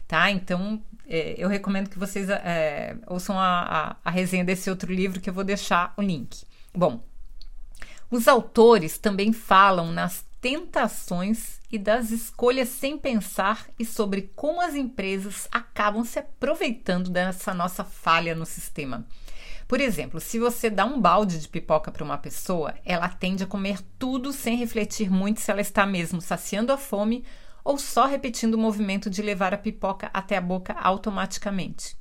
Tá? 0.08 0.29
Então, 0.29 0.81
é, 1.08 1.36
eu 1.38 1.48
recomendo 1.48 1.89
que 1.89 2.00
vocês 2.00 2.29
é, 2.29 2.98
ouçam 3.08 3.39
a, 3.39 3.62
a, 3.62 3.96
a 4.03 4.12
resenha 4.12 4.43
desse 4.43 4.70
outro 4.70 4.91
livro 4.91 5.22
que 5.22 5.29
eu 5.29 5.34
vou 5.34 5.43
deixar 5.43 5.93
o 5.96 6.01
link. 6.01 6.43
Bom, 6.74 7.03
os 8.10 8.27
autores 8.27 8.98
também 8.98 9.31
falam 9.31 9.91
nas 9.91 10.25
tentações 10.41 11.62
e 11.71 11.77
das 11.77 12.10
escolhas 12.10 12.67
sem 12.67 12.98
pensar 12.98 13.69
e 13.77 13.86
sobre 13.86 14.31
como 14.36 14.60
as 14.60 14.74
empresas 14.74 15.48
acabam 15.51 16.03
se 16.03 16.17
aproveitando 16.17 17.12
dessa 17.12 17.53
nossa 17.53 17.83
falha 17.83 18.33
no 18.33 18.45
sistema. 18.45 19.05
Por 19.67 19.79
exemplo, 19.79 20.19
se 20.19 20.39
você 20.39 20.69
dá 20.69 20.83
um 20.83 21.00
balde 21.00 21.39
de 21.39 21.48
pipoca 21.48 21.91
para 21.91 22.03
uma 22.03 22.17
pessoa, 22.17 22.74
ela 22.83 23.07
tende 23.07 23.43
a 23.43 23.48
comer 23.48 23.79
tudo 23.98 24.33
sem 24.33 24.57
refletir 24.57 25.10
muito 25.10 25.39
se 25.39 25.50
ela 25.51 25.62
está 25.62 25.86
mesmo 25.86 26.19
saciando 26.19 26.74
a 26.74 26.77
fome 26.77 27.24
ou 27.63 27.77
só 27.77 28.05
repetindo 28.05 28.55
o 28.55 28.57
movimento 28.57 29.10
de 29.10 29.21
levar 29.21 29.53
a 29.53 29.57
pipoca 29.57 30.10
até 30.12 30.36
a 30.36 30.41
boca 30.41 30.74
automaticamente. 30.74 32.00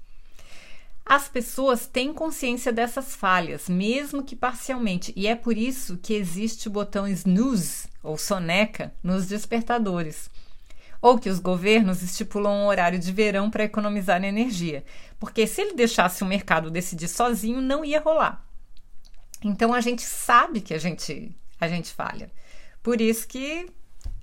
As 1.11 1.29
pessoas 1.29 1.88
têm 1.88 2.14
consciência 2.14 2.73
dessas 2.73 3.17
falhas, 3.17 3.69
mesmo 3.69 4.23
que 4.23 4.37
parcialmente, 4.37 5.12
e 5.17 5.26
é 5.26 5.35
por 5.35 5.57
isso 5.57 5.99
que 5.99 6.14
existe 6.14 6.69
o 6.69 6.71
botão 6.71 7.09
snooze 7.09 7.88
ou 8.00 8.17
soneca 8.17 8.95
nos 9.02 9.26
despertadores. 9.26 10.31
Ou 11.02 11.19
que 11.19 11.29
os 11.29 11.40
governos 11.40 12.00
estipulam 12.00 12.59
um 12.59 12.67
horário 12.69 12.97
de 12.97 13.11
verão 13.11 13.50
para 13.50 13.64
economizar 13.64 14.23
energia, 14.23 14.85
porque 15.19 15.49
se 15.49 15.61
ele 15.61 15.75
deixasse 15.75 16.23
o 16.23 16.26
mercado 16.29 16.71
decidir 16.71 17.09
sozinho, 17.09 17.61
não 17.61 17.85
ia 17.85 18.00
rolar. 18.00 18.47
Então 19.43 19.75
a 19.75 19.81
gente 19.81 20.02
sabe 20.02 20.61
que 20.61 20.73
a 20.73 20.79
gente 20.79 21.37
a 21.61 21.67
gente 21.67 21.93
falha. 21.93 22.31
Por 22.85 23.00
isso 23.00 23.26
que 23.26 23.67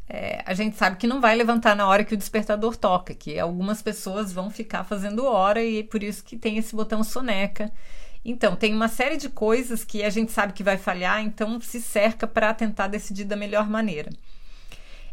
é, 0.10 0.42
a 0.46 0.54
gente 0.54 0.78
sabe 0.78 0.98
que 0.98 1.08
não 1.08 1.20
vai 1.20 1.36
levantar 1.36 1.76
na 1.76 1.88
hora 1.88 2.04
que 2.04 2.14
o 2.14 2.18
despertador 2.18 2.78
toca, 2.78 3.14
que 3.14 3.38
algumas 3.38 3.82
pessoas 3.82 4.32
vão 4.32 4.50
ficar 4.50 4.84
fazendo 4.84 5.26
hora 5.26 5.62
e 5.64 5.80
é 5.80 5.84
por 5.84 6.02
isso 6.02 6.24
que 6.24 6.38
tem 6.38 6.58
esse 6.58 6.76
botão 6.76 7.04
soneca. 7.04 7.72
Então, 8.24 8.56
tem 8.56 8.74
uma 8.74 8.88
série 8.88 9.18
de 9.18 9.30
coisas 9.30 9.84
que 9.84 10.04
a 10.04 10.10
gente 10.10 10.32
sabe 10.32 10.54
que 10.54 10.64
vai 10.64 10.78
falhar, 10.78 11.22
então 11.22 11.60
se 11.62 11.82
cerca 11.82 12.26
para 12.28 12.54
tentar 12.54 12.88
decidir 12.88 13.26
da 13.26 13.36
melhor 13.36 13.70
maneira. 13.70 14.10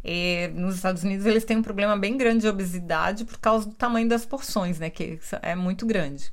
E 0.04 0.48
nos 0.54 0.76
Estados 0.76 1.02
Unidos 1.02 1.24
eles 1.24 1.44
têm 1.44 1.56
um 1.56 1.62
problema 1.62 1.96
bem 1.96 2.16
grande 2.16 2.42
de 2.42 2.48
obesidade 2.48 3.24
por 3.24 3.38
causa 3.38 3.66
do 3.68 3.74
tamanho 3.74 4.08
das 4.08 4.26
porções, 4.26 4.78
né? 4.78 4.90
Que 4.90 5.18
é 5.40 5.54
muito 5.54 5.86
grande. 5.86 6.32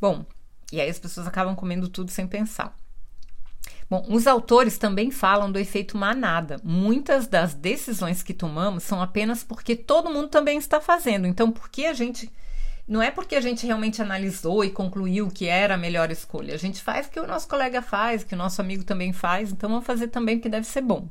Bom, 0.00 0.26
e 0.70 0.80
aí 0.80 0.90
as 0.90 0.98
pessoas 0.98 1.26
acabam 1.26 1.54
comendo 1.54 1.88
tudo 1.88 2.10
sem 2.10 2.26
pensar. 2.26 2.76
Bom, 3.92 4.06
os 4.08 4.26
autores 4.26 4.78
também 4.78 5.10
falam 5.10 5.52
do 5.52 5.58
efeito 5.58 5.98
manada. 5.98 6.58
Muitas 6.64 7.26
das 7.26 7.52
decisões 7.52 8.22
que 8.22 8.32
tomamos 8.32 8.84
são 8.84 9.02
apenas 9.02 9.44
porque 9.44 9.76
todo 9.76 10.08
mundo 10.08 10.28
também 10.28 10.56
está 10.56 10.80
fazendo. 10.80 11.26
Então, 11.26 11.52
por 11.52 11.68
que 11.68 11.84
a 11.84 11.92
gente. 11.92 12.32
Não 12.88 13.02
é 13.02 13.10
porque 13.10 13.36
a 13.36 13.40
gente 13.42 13.66
realmente 13.66 14.00
analisou 14.00 14.64
e 14.64 14.70
concluiu 14.70 15.28
que 15.28 15.46
era 15.46 15.74
a 15.74 15.76
melhor 15.76 16.10
escolha. 16.10 16.54
A 16.54 16.56
gente 16.56 16.80
faz 16.80 17.06
o 17.06 17.10
que 17.10 17.20
o 17.20 17.26
nosso 17.26 17.46
colega 17.46 17.82
faz, 17.82 18.24
que 18.24 18.32
o 18.34 18.38
nosso 18.38 18.62
amigo 18.62 18.82
também 18.82 19.12
faz, 19.12 19.52
então 19.52 19.68
vamos 19.68 19.84
fazer 19.84 20.08
também 20.08 20.38
porque 20.38 20.48
deve 20.48 20.66
ser 20.66 20.80
bom. 20.80 21.06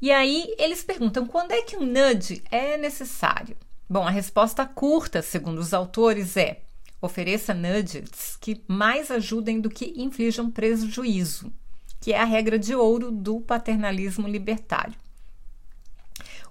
E 0.00 0.10
aí 0.10 0.54
eles 0.56 0.82
perguntam 0.82 1.26
quando 1.26 1.52
é 1.52 1.60
que 1.60 1.76
o 1.76 1.84
nudge 1.84 2.42
é 2.50 2.78
necessário? 2.78 3.54
Bom, 3.86 4.06
a 4.06 4.10
resposta 4.10 4.64
curta, 4.64 5.20
segundo 5.20 5.58
os 5.58 5.74
autores, 5.74 6.38
é 6.38 6.62
Ofereça 7.00 7.54
nudges 7.54 8.36
que 8.40 8.62
mais 8.68 9.10
ajudem 9.10 9.60
do 9.60 9.70
que 9.70 9.94
inflijam 9.96 10.50
prejuízo, 10.50 11.52
que 12.00 12.12
é 12.12 12.20
a 12.20 12.24
regra 12.24 12.58
de 12.58 12.74
ouro 12.74 13.10
do 13.10 13.40
paternalismo 13.40 14.28
libertário. 14.28 14.94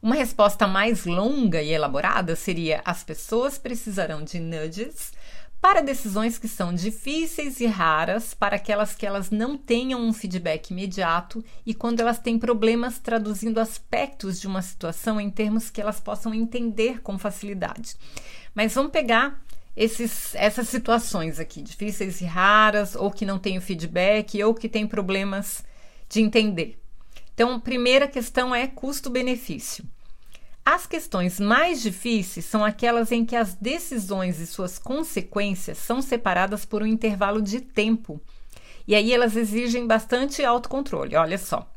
Uma 0.02 0.16
resposta 0.16 0.66
mais 0.66 1.06
longa 1.06 1.62
e 1.62 1.72
elaborada 1.72 2.36
seria: 2.36 2.82
as 2.86 3.04
pessoas 3.04 3.58
precisarão 3.58 4.24
de 4.24 4.40
nudges 4.40 5.12
para 5.62 5.82
decisões 5.82 6.38
que 6.38 6.48
são 6.48 6.74
difíceis 6.74 7.60
e 7.60 7.66
raras, 7.66 8.34
para 8.34 8.56
aquelas 8.56 8.96
que 8.96 9.06
elas 9.06 9.30
não 9.30 9.58
tenham 9.58 10.02
um 10.02 10.14
feedback 10.14 10.72
imediato 10.72 11.44
e 11.66 11.74
quando 11.74 12.00
elas 12.00 12.18
têm 12.18 12.40
problemas 12.40 12.98
traduzindo 12.98 13.60
aspectos 13.60 14.40
de 14.40 14.48
uma 14.48 14.62
situação 14.62 15.20
em 15.20 15.30
termos 15.30 15.70
que 15.70 15.82
elas 15.82 16.00
possam 16.00 16.34
entender 16.34 17.02
com 17.02 17.20
facilidade. 17.20 17.98
Mas 18.56 18.74
vamos 18.74 18.92
pegar 18.92 19.42
esses, 19.80 20.36
essas 20.36 20.68
situações 20.68 21.40
aqui, 21.40 21.62
difíceis 21.62 22.20
e 22.20 22.26
raras, 22.26 22.98
ou 22.98 23.10
que 23.10 23.26
não 23.26 23.40
tem 23.40 23.58
o 23.58 23.62
feedback, 23.62 24.44
ou 24.44 24.54
que 24.54 24.68
tem 24.68 24.86
problemas 24.86 25.64
de 26.10 26.20
entender. 26.20 26.78
Então, 27.34 27.54
a 27.54 27.60
primeira 27.62 28.06
questão 28.06 28.54
é 28.54 28.68
custo-benefício. 28.68 29.86
As 30.66 30.86
questões 30.86 31.40
mais 31.40 31.82
difíceis 31.82 32.44
são 32.44 32.66
aquelas 32.66 33.10
em 33.14 33.24
que 33.24 33.38
as 33.38 33.54
decisões 33.54 34.42
e 34.42 34.46
suas 34.46 34.78
consequências 34.78 35.78
são 35.78 36.02
separadas 36.02 36.66
por 36.66 36.84
um 36.84 36.86
intervalo 36.86 37.42
de 37.42 37.62
tempo. 37.62 38.22
E 38.86 38.94
aí 38.94 39.14
elas 39.14 39.38
exigem 39.38 39.88
bastante 39.88 40.44
autocontrole. 40.44 41.16
Olha 41.16 41.38
só. 41.38 41.74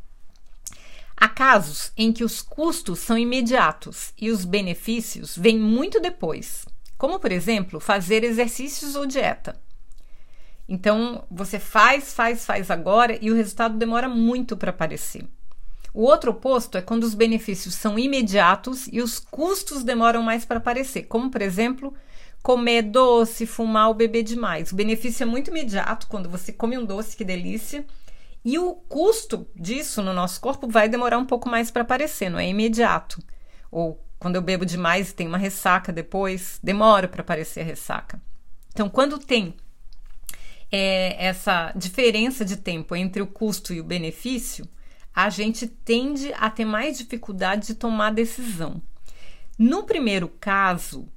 Há 1.16 1.28
casos 1.28 1.92
em 1.96 2.12
que 2.12 2.24
os 2.24 2.42
custos 2.42 2.98
são 2.98 3.16
imediatos 3.16 4.12
e 4.20 4.28
os 4.28 4.44
benefícios 4.44 5.38
vêm 5.38 5.56
muito 5.56 6.00
depois, 6.00 6.66
como 7.02 7.18
por 7.18 7.32
exemplo 7.32 7.80
fazer 7.80 8.22
exercícios 8.22 8.94
ou 8.94 9.04
dieta. 9.04 9.60
Então 10.68 11.24
você 11.28 11.58
faz, 11.58 12.14
faz, 12.14 12.46
faz 12.46 12.70
agora 12.70 13.18
e 13.20 13.28
o 13.28 13.34
resultado 13.34 13.76
demora 13.76 14.08
muito 14.08 14.56
para 14.56 14.70
aparecer. 14.70 15.26
O 15.92 16.04
outro 16.04 16.30
oposto 16.30 16.78
é 16.78 16.80
quando 16.80 17.02
os 17.02 17.12
benefícios 17.12 17.74
são 17.74 17.98
imediatos 17.98 18.86
e 18.86 19.02
os 19.02 19.18
custos 19.18 19.82
demoram 19.82 20.22
mais 20.22 20.44
para 20.44 20.58
aparecer, 20.58 21.02
como 21.08 21.28
por 21.28 21.42
exemplo 21.42 21.92
comer 22.40 22.82
doce, 22.82 23.46
fumar 23.46 23.88
ou 23.88 23.94
beber 23.94 24.22
demais. 24.22 24.70
O 24.70 24.76
benefício 24.76 25.24
é 25.24 25.26
muito 25.26 25.50
imediato 25.50 26.06
quando 26.06 26.30
você 26.30 26.52
come 26.52 26.78
um 26.78 26.84
doce, 26.84 27.16
que 27.16 27.24
delícia. 27.24 27.84
E 28.44 28.60
o 28.60 28.74
custo 28.74 29.44
disso 29.56 30.02
no 30.02 30.14
nosso 30.14 30.40
corpo 30.40 30.68
vai 30.68 30.88
demorar 30.88 31.18
um 31.18 31.26
pouco 31.26 31.48
mais 31.48 31.68
para 31.68 31.82
aparecer, 31.82 32.30
não 32.30 32.38
é 32.38 32.48
imediato. 32.48 33.20
Ou 33.72 34.00
quando 34.22 34.36
eu 34.36 34.42
bebo 34.42 34.64
demais 34.64 35.10
e 35.10 35.14
tem 35.16 35.26
uma 35.26 35.36
ressaca 35.36 35.92
depois, 35.92 36.60
demora 36.62 37.08
para 37.08 37.22
aparecer 37.22 37.62
a 37.62 37.64
ressaca. 37.64 38.22
Então, 38.68 38.88
quando 38.88 39.18
tem 39.18 39.56
é, 40.70 41.26
essa 41.26 41.72
diferença 41.74 42.44
de 42.44 42.56
tempo 42.56 42.94
entre 42.94 43.20
o 43.20 43.26
custo 43.26 43.74
e 43.74 43.80
o 43.80 43.84
benefício, 43.84 44.64
a 45.12 45.28
gente 45.28 45.66
tende 45.66 46.32
a 46.34 46.48
ter 46.48 46.64
mais 46.64 46.98
dificuldade 46.98 47.66
de 47.66 47.74
tomar 47.74 48.12
decisão. 48.12 48.80
No 49.58 49.82
primeiro 49.82 50.28
caso, 50.28 51.08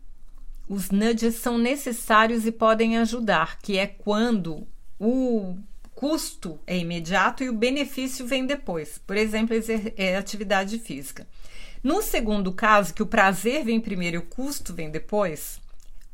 os 0.68 0.90
nudges 0.90 1.36
são 1.36 1.60
necessários 1.60 2.48
e 2.48 2.52
podem 2.52 2.98
ajudar, 2.98 3.60
que 3.60 3.78
é 3.78 3.86
quando 3.86 4.68
o 5.00 5.56
custo 5.94 6.60
é 6.66 6.76
imediato 6.76 7.44
e 7.44 7.50
o 7.50 7.54
benefício 7.54 8.26
vem 8.26 8.48
depois. 8.48 8.98
Por 8.98 9.16
exemplo, 9.16 9.56
é 9.96 10.18
atividade 10.18 10.80
física. 10.80 11.28
No 11.86 12.02
segundo 12.02 12.52
caso, 12.52 12.96
que 12.96 13.04
o 13.04 13.06
prazer 13.06 13.64
vem 13.64 13.80
primeiro 13.80 14.16
e 14.16 14.18
o 14.18 14.24
custo 14.24 14.74
vem 14.74 14.90
depois, 14.90 15.62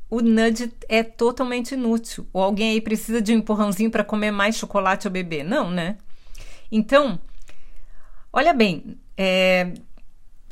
o 0.10 0.20
nudge 0.20 0.70
é 0.90 1.02
totalmente 1.02 1.76
inútil. 1.76 2.28
Ou 2.34 2.44
alguém 2.44 2.72
aí 2.72 2.82
precisa 2.82 3.22
de 3.22 3.32
um 3.32 3.38
empurrãozinho 3.38 3.90
para 3.90 4.04
comer 4.04 4.32
mais 4.32 4.58
chocolate 4.58 5.08
ou 5.08 5.14
beber? 5.14 5.46
Não, 5.46 5.72
né? 5.72 5.96
Então, 6.70 7.18
olha 8.34 8.54
bem, 8.54 8.98
é, 9.16 9.72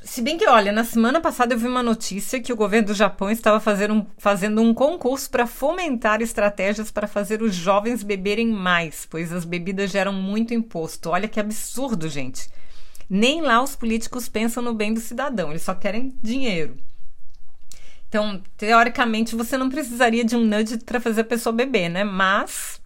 se 0.01 0.21
bem 0.21 0.37
que, 0.37 0.47
olha, 0.47 0.71
na 0.71 0.85
semana 0.85 1.19
passada 1.19 1.53
eu 1.53 1.59
vi 1.59 1.67
uma 1.67 1.83
notícia 1.83 2.39
que 2.39 2.53
o 2.53 2.55
governo 2.55 2.87
do 2.87 2.93
Japão 2.93 3.29
estava 3.29 3.59
fazendo 3.59 3.95
um, 3.95 4.05
fazendo 4.17 4.61
um 4.61 4.73
concurso 4.73 5.29
para 5.29 5.45
fomentar 5.45 6.21
estratégias 6.21 6.91
para 6.91 7.09
fazer 7.09 7.41
os 7.41 7.53
jovens 7.53 8.03
beberem 8.03 8.47
mais, 8.47 9.05
pois 9.05 9.33
as 9.33 9.43
bebidas 9.43 9.91
geram 9.91 10.13
muito 10.13 10.53
imposto. 10.53 11.09
Olha 11.09 11.27
que 11.27 11.41
absurdo, 11.41 12.07
gente. 12.07 12.49
Nem 13.09 13.41
lá 13.41 13.61
os 13.63 13.75
políticos 13.75 14.29
pensam 14.29 14.61
no 14.61 14.73
bem 14.73 14.93
do 14.93 14.99
cidadão, 14.99 15.49
eles 15.49 15.63
só 15.63 15.73
querem 15.73 16.15
dinheiro. 16.21 16.77
Então, 18.07 18.41
teoricamente, 18.57 19.35
você 19.35 19.57
não 19.57 19.69
precisaria 19.69 20.23
de 20.23 20.35
um 20.35 20.43
nudge 20.43 20.77
para 20.79 20.99
fazer 20.99 21.21
a 21.21 21.25
pessoa 21.25 21.53
beber, 21.53 21.89
né? 21.89 22.03
Mas, 22.03 22.81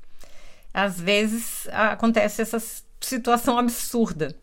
às 0.74 1.00
vezes, 1.00 1.68
acontece 1.72 2.42
essa 2.42 2.62
situação 3.00 3.58
absurda. 3.58 4.36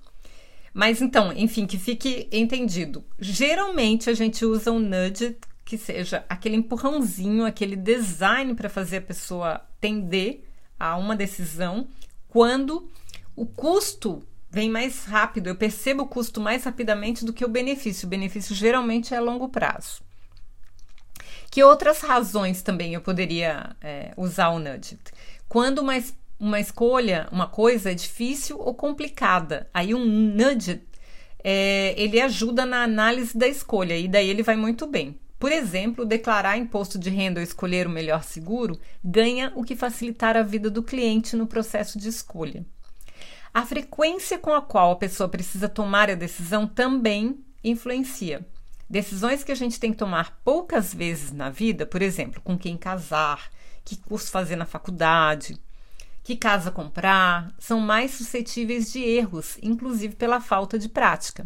Mas 0.72 1.02
então, 1.02 1.32
enfim, 1.32 1.66
que 1.66 1.78
fique 1.78 2.28
entendido. 2.30 3.04
Geralmente 3.18 4.08
a 4.08 4.14
gente 4.14 4.44
usa 4.44 4.70
um 4.70 4.78
nudge 4.78 5.36
que 5.64 5.76
seja 5.76 6.24
aquele 6.28 6.56
empurrãozinho, 6.56 7.44
aquele 7.44 7.76
design 7.76 8.54
para 8.54 8.68
fazer 8.68 8.98
a 8.98 9.02
pessoa 9.02 9.60
tender 9.80 10.44
a 10.78 10.96
uma 10.96 11.14
decisão 11.14 11.88
quando 12.28 12.88
o 13.36 13.44
custo 13.44 14.22
vem 14.50 14.68
mais 14.68 15.04
rápido, 15.04 15.46
eu 15.46 15.56
percebo 15.56 16.02
o 16.02 16.08
custo 16.08 16.40
mais 16.40 16.64
rapidamente 16.64 17.24
do 17.24 17.32
que 17.32 17.44
o 17.44 17.48
benefício. 17.48 18.06
O 18.06 18.10
benefício 18.10 18.54
geralmente 18.54 19.14
é 19.14 19.16
a 19.16 19.20
longo 19.20 19.48
prazo. 19.48 20.02
Que 21.50 21.62
outras 21.62 22.00
razões 22.00 22.62
também 22.62 22.94
eu 22.94 23.00
poderia 23.00 23.74
é, 23.80 24.12
usar 24.16 24.50
o 24.50 24.58
nudge? 24.58 24.98
Quando 25.48 25.78
uma 25.78 25.94
uma 26.40 26.58
escolha, 26.58 27.28
uma 27.30 27.46
coisa 27.46 27.92
é 27.92 27.94
difícil 27.94 28.58
ou 28.58 28.74
complicada. 28.74 29.68
Aí 29.74 29.94
um 29.94 30.04
nudge 30.06 30.80
é, 31.44 31.94
ele 31.98 32.18
ajuda 32.18 32.64
na 32.64 32.82
análise 32.82 33.36
da 33.36 33.46
escolha 33.46 33.96
e 33.96 34.08
daí 34.08 34.30
ele 34.30 34.42
vai 34.42 34.56
muito 34.56 34.86
bem. 34.86 35.20
Por 35.38 35.52
exemplo, 35.52 36.04
declarar 36.04 36.56
imposto 36.56 36.98
de 36.98 37.10
renda 37.10 37.40
ou 37.40 37.44
escolher 37.44 37.86
o 37.86 37.90
melhor 37.90 38.24
seguro 38.24 38.78
ganha 39.04 39.52
o 39.54 39.62
que 39.62 39.76
facilitar 39.76 40.36
a 40.36 40.42
vida 40.42 40.70
do 40.70 40.82
cliente 40.82 41.36
no 41.36 41.46
processo 41.46 41.98
de 41.98 42.08
escolha. 42.08 42.64
A 43.52 43.66
frequência 43.66 44.38
com 44.38 44.54
a 44.54 44.62
qual 44.62 44.92
a 44.92 44.96
pessoa 44.96 45.28
precisa 45.28 45.68
tomar 45.68 46.08
a 46.08 46.14
decisão 46.14 46.68
também 46.68 47.44
influencia. 47.64 48.46
Decisões 48.88 49.42
que 49.42 49.50
a 49.50 49.56
gente 49.56 49.80
tem 49.80 49.90
que 49.90 49.98
tomar 49.98 50.40
poucas 50.44 50.94
vezes 50.94 51.32
na 51.32 51.50
vida, 51.50 51.84
por 51.84 52.00
exemplo, 52.00 52.40
com 52.40 52.56
quem 52.56 52.76
casar, 52.76 53.50
que 53.84 53.96
curso 53.96 54.30
fazer 54.30 54.54
na 54.54 54.64
faculdade, 54.64 55.60
que 56.22 56.36
casa 56.36 56.70
comprar 56.70 57.52
são 57.58 57.80
mais 57.80 58.12
suscetíveis 58.12 58.92
de 58.92 59.02
erros, 59.02 59.58
inclusive 59.60 60.14
pela 60.14 60.40
falta 60.40 60.78
de 60.78 60.88
prática. 60.88 61.44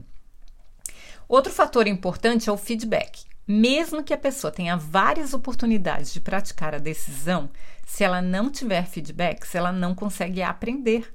Outro 1.27 1.51
fator 1.51 1.87
importante 1.87 2.51
é 2.51 2.53
o 2.53 2.59
feedback. 2.59 3.25
Mesmo 3.49 4.05
que 4.05 4.13
a 4.13 4.19
pessoa 4.19 4.51
tenha 4.51 4.77
várias 4.77 5.33
oportunidades 5.33 6.13
de 6.13 6.21
praticar 6.21 6.75
a 6.75 6.79
decisão, 6.79 7.49
se 7.87 8.05
ela 8.05 8.21
não 8.21 8.51
tiver 8.51 8.87
feedbacks, 8.87 9.55
ela 9.55 9.73
não 9.73 9.95
consegue 9.95 10.43
aprender 10.43 11.15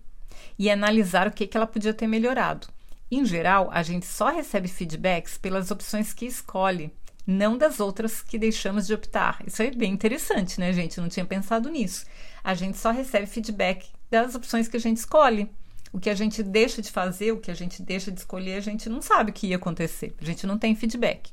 e 0.58 0.70
analisar 0.70 1.28
o 1.28 1.32
que, 1.32 1.48
que 1.48 1.56
ela 1.56 1.68
podia 1.68 1.94
ter 1.94 2.08
melhorado. 2.08 2.68
Em 3.12 3.26
geral, 3.26 3.70
a 3.72 3.82
gente 3.82 4.06
só 4.06 4.30
recebe 4.30 4.68
feedbacks 4.68 5.38
pelas 5.38 5.72
opções 5.72 6.14
que 6.14 6.26
escolhe, 6.26 6.92
não 7.26 7.58
das 7.58 7.80
outras 7.80 8.22
que 8.22 8.38
deixamos 8.38 8.88
de 8.88 8.94
optar. 8.94 9.42
Isso 9.46 9.62
é 9.62 9.72
bem 9.72 9.94
interessante, 9.94 10.60
né, 10.60 10.72
gente? 10.74 10.98
Eu 10.98 11.04
não 11.04 11.10
tinha 11.10 11.26
pensado 11.26 11.70
nisso. 11.70 12.06
A 12.44 12.54
gente 12.54 12.78
só 12.78 12.92
recebe 12.92 13.26
feedback 13.28 13.88
das 14.10 14.36
opções 14.36 14.68
que 14.68 14.78
a 14.78 14.80
gente 14.80 14.98
escolhe. 14.98 15.50
O 15.92 16.00
que 16.00 16.10
a 16.10 16.16
gente 16.16 16.44
deixa 16.44 16.82
de 16.82 16.92
fazer, 16.92 17.32
o 17.32 17.40
que 17.40 17.50
a 17.50 17.56
gente 17.56 17.82
deixa 17.82 18.12
de 18.12 18.20
escolher, 18.20 18.56
a 18.56 18.62
gente 18.62 18.88
não 18.90 19.02
sabe 19.02 19.32
o 19.32 19.34
que 19.34 19.48
ia 19.48 19.56
acontecer. 19.56 20.14
A 20.22 20.26
gente 20.26 20.46
não 20.46 20.58
tem 20.58 20.76
feedback. 20.76 21.32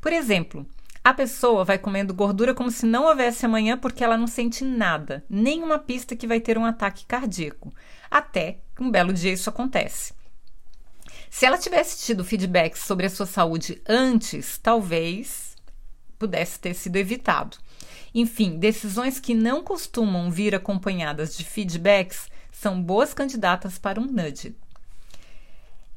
Por 0.00 0.12
exemplo, 0.12 0.66
a 1.06 1.14
pessoa 1.14 1.64
vai 1.64 1.78
comendo 1.78 2.12
gordura 2.12 2.52
como 2.52 2.68
se 2.68 2.84
não 2.84 3.04
houvesse 3.04 3.46
amanhã 3.46 3.78
porque 3.78 4.02
ela 4.02 4.18
não 4.18 4.26
sente 4.26 4.64
nada, 4.64 5.24
nenhuma 5.30 5.78
pista 5.78 6.16
que 6.16 6.26
vai 6.26 6.40
ter 6.40 6.58
um 6.58 6.64
ataque 6.64 7.06
cardíaco. 7.06 7.72
Até 8.10 8.58
que 8.74 8.82
um 8.82 8.90
belo 8.90 9.12
dia 9.12 9.32
isso 9.32 9.48
acontece. 9.48 10.12
Se 11.30 11.46
ela 11.46 11.58
tivesse 11.58 12.04
tido 12.04 12.24
feedback 12.24 12.76
sobre 12.76 13.06
a 13.06 13.08
sua 13.08 13.24
saúde 13.24 13.80
antes, 13.88 14.58
talvez 14.58 15.54
pudesse 16.18 16.58
ter 16.58 16.74
sido 16.74 16.96
evitado. 16.96 17.56
Enfim, 18.12 18.58
decisões 18.58 19.20
que 19.20 19.32
não 19.32 19.62
costumam 19.62 20.28
vir 20.28 20.56
acompanhadas 20.56 21.36
de 21.36 21.44
feedbacks 21.44 22.28
são 22.50 22.82
boas 22.82 23.14
candidatas 23.14 23.78
para 23.78 24.00
um 24.00 24.06
nudge. 24.06 24.56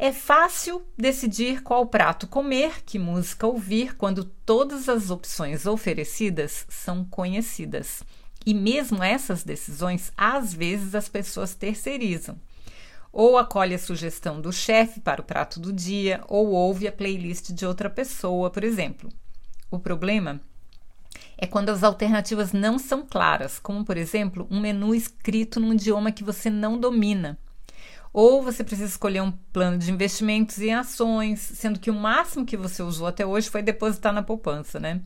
É 0.01 0.13
fácil 0.13 0.81
decidir 0.97 1.61
qual 1.61 1.85
prato 1.85 2.25
comer, 2.25 2.85
que 2.85 2.97
música 2.97 3.45
ouvir, 3.45 3.97
quando 3.97 4.23
todas 4.23 4.87
as 4.87 5.09
opções 5.09 5.65
oferecidas 5.65 6.65
são 6.69 7.03
conhecidas. 7.03 8.01
E 8.45 8.53
mesmo 8.53 9.03
essas 9.03 9.43
decisões, 9.43 10.13
às 10.15 10.53
vezes 10.53 10.95
as 10.95 11.09
pessoas 11.09 11.53
terceirizam. 11.53 12.37
Ou 13.11 13.37
acolhe 13.37 13.75
a 13.75 13.79
sugestão 13.79 14.39
do 14.39 14.53
chefe 14.53 15.01
para 15.01 15.19
o 15.19 15.25
prato 15.25 15.59
do 15.59 15.73
dia, 15.73 16.23
ou 16.29 16.47
ouve 16.51 16.87
a 16.87 16.93
playlist 16.93 17.51
de 17.51 17.65
outra 17.65 17.89
pessoa, 17.89 18.49
por 18.49 18.63
exemplo. 18.63 19.09
O 19.69 19.79
problema 19.79 20.39
é 21.37 21.45
quando 21.45 21.71
as 21.71 21.83
alternativas 21.83 22.53
não 22.53 22.79
são 22.79 23.05
claras, 23.05 23.59
como 23.59 23.83
por 23.83 23.97
exemplo, 23.97 24.47
um 24.49 24.61
menu 24.61 24.95
escrito 24.95 25.59
num 25.59 25.73
idioma 25.73 26.09
que 26.09 26.23
você 26.23 26.49
não 26.49 26.79
domina. 26.79 27.37
Ou 28.11 28.41
você 28.41 28.63
precisa 28.63 28.89
escolher 28.89 29.21
um 29.21 29.31
plano 29.31 29.77
de 29.77 29.91
investimentos 29.91 30.59
em 30.59 30.73
ações, 30.73 31.39
sendo 31.39 31.79
que 31.79 31.91
o 31.91 31.93
máximo 31.93 32.45
que 32.45 32.57
você 32.57 32.81
usou 32.81 33.07
até 33.07 33.25
hoje 33.25 33.49
foi 33.49 33.61
depositar 33.61 34.11
na 34.11 34.23
poupança, 34.23 34.79
né? 34.79 35.01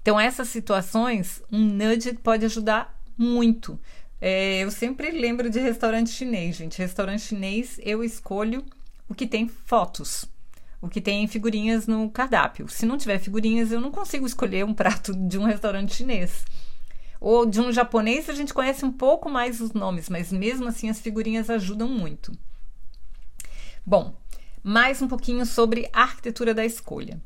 Então, 0.00 0.18
essas 0.18 0.48
situações, 0.48 1.42
um 1.50 1.60
nudge 1.60 2.14
pode 2.14 2.44
ajudar 2.44 2.96
muito. 3.16 3.78
É, 4.20 4.60
eu 4.60 4.70
sempre 4.70 5.10
lembro 5.10 5.50
de 5.50 5.58
restaurante 5.58 6.10
chinês, 6.10 6.56
gente. 6.56 6.78
Restaurante 6.78 7.22
chinês, 7.22 7.80
eu 7.82 8.04
escolho 8.04 8.64
o 9.08 9.14
que 9.14 9.26
tem 9.26 9.48
fotos 9.48 10.26
o 10.84 10.88
que 10.88 11.00
tem 11.00 11.26
figurinhas 11.26 11.86
no 11.86 12.10
cardápio. 12.10 12.68
Se 12.68 12.84
não 12.84 12.98
tiver 12.98 13.18
figurinhas, 13.18 13.72
eu 13.72 13.80
não 13.80 13.90
consigo 13.90 14.26
escolher 14.26 14.66
um 14.66 14.74
prato 14.74 15.14
de 15.14 15.38
um 15.38 15.44
restaurante 15.44 15.94
chinês. 15.94 16.44
Ou 17.26 17.46
de 17.46 17.58
um 17.58 17.72
japonês, 17.72 18.28
a 18.28 18.34
gente 18.34 18.52
conhece 18.52 18.84
um 18.84 18.92
pouco 18.92 19.30
mais 19.30 19.58
os 19.58 19.72
nomes, 19.72 20.10
mas 20.10 20.30
mesmo 20.30 20.68
assim 20.68 20.90
as 20.90 21.00
figurinhas 21.00 21.48
ajudam 21.48 21.88
muito. 21.88 22.30
Bom, 23.84 24.14
mais 24.62 25.00
um 25.00 25.08
pouquinho 25.08 25.46
sobre 25.46 25.88
a 25.90 26.02
arquitetura 26.02 26.52
da 26.52 26.66
escolha. 26.66 27.18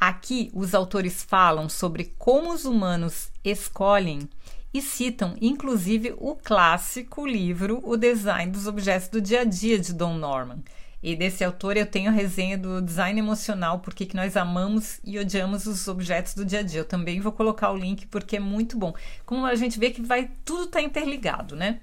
Aqui, 0.00 0.50
os 0.52 0.74
autores 0.74 1.22
falam 1.22 1.68
sobre 1.68 2.12
como 2.18 2.52
os 2.52 2.64
humanos 2.64 3.30
escolhem 3.44 4.28
e 4.74 4.82
citam, 4.82 5.36
inclusive, 5.40 6.12
o 6.18 6.34
clássico 6.34 7.24
livro 7.24 7.80
O 7.84 7.96
Design 7.96 8.50
dos 8.50 8.66
Objetos 8.66 9.06
do 9.06 9.20
Dia 9.20 9.42
a 9.42 9.44
Dia 9.44 9.78
de 9.78 9.92
Don 9.92 10.14
Norman. 10.14 10.58
E 11.02 11.14
desse 11.14 11.44
autor 11.44 11.76
eu 11.76 11.86
tenho 11.86 12.10
a 12.10 12.12
resenha 12.12 12.56
do 12.56 12.80
design 12.80 13.18
emocional, 13.18 13.80
porque 13.80 14.06
que 14.06 14.16
nós 14.16 14.36
amamos 14.36 14.98
e 15.04 15.18
odiamos 15.18 15.66
os 15.66 15.86
objetos 15.88 16.34
do 16.34 16.44
dia 16.44 16.60
a 16.60 16.62
dia. 16.62 16.80
Eu 16.80 16.84
também 16.84 17.20
vou 17.20 17.32
colocar 17.32 17.70
o 17.70 17.76
link 17.76 18.06
porque 18.06 18.36
é 18.36 18.40
muito 18.40 18.78
bom. 18.78 18.94
Como 19.24 19.46
a 19.46 19.54
gente 19.54 19.78
vê 19.78 19.90
que 19.90 20.02
vai 20.02 20.30
tudo 20.44 20.64
está 20.64 20.80
interligado, 20.80 21.54
né? 21.54 21.80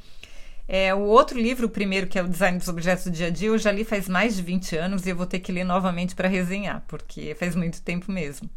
É, 0.67 0.93
o 0.93 1.01
outro 1.01 1.39
livro, 1.39 1.67
o 1.67 1.69
primeiro, 1.69 2.07
que 2.07 2.17
é 2.17 2.23
o 2.23 2.27
Design 2.27 2.57
dos 2.57 2.67
Objetos 2.67 3.05
do 3.05 3.11
Dia 3.11 3.27
a 3.27 3.29
Dia, 3.29 3.49
eu 3.49 3.57
já 3.57 3.71
li 3.71 3.83
faz 3.83 4.07
mais 4.07 4.35
de 4.35 4.41
20 4.41 4.75
anos 4.77 5.05
e 5.05 5.09
eu 5.09 5.15
vou 5.15 5.25
ter 5.25 5.39
que 5.39 5.51
ler 5.51 5.65
novamente 5.65 6.15
para 6.15 6.27
resenhar, 6.27 6.83
porque 6.87 7.35
faz 7.35 7.55
muito 7.55 7.81
tempo 7.81 8.11
mesmo. 8.11 8.49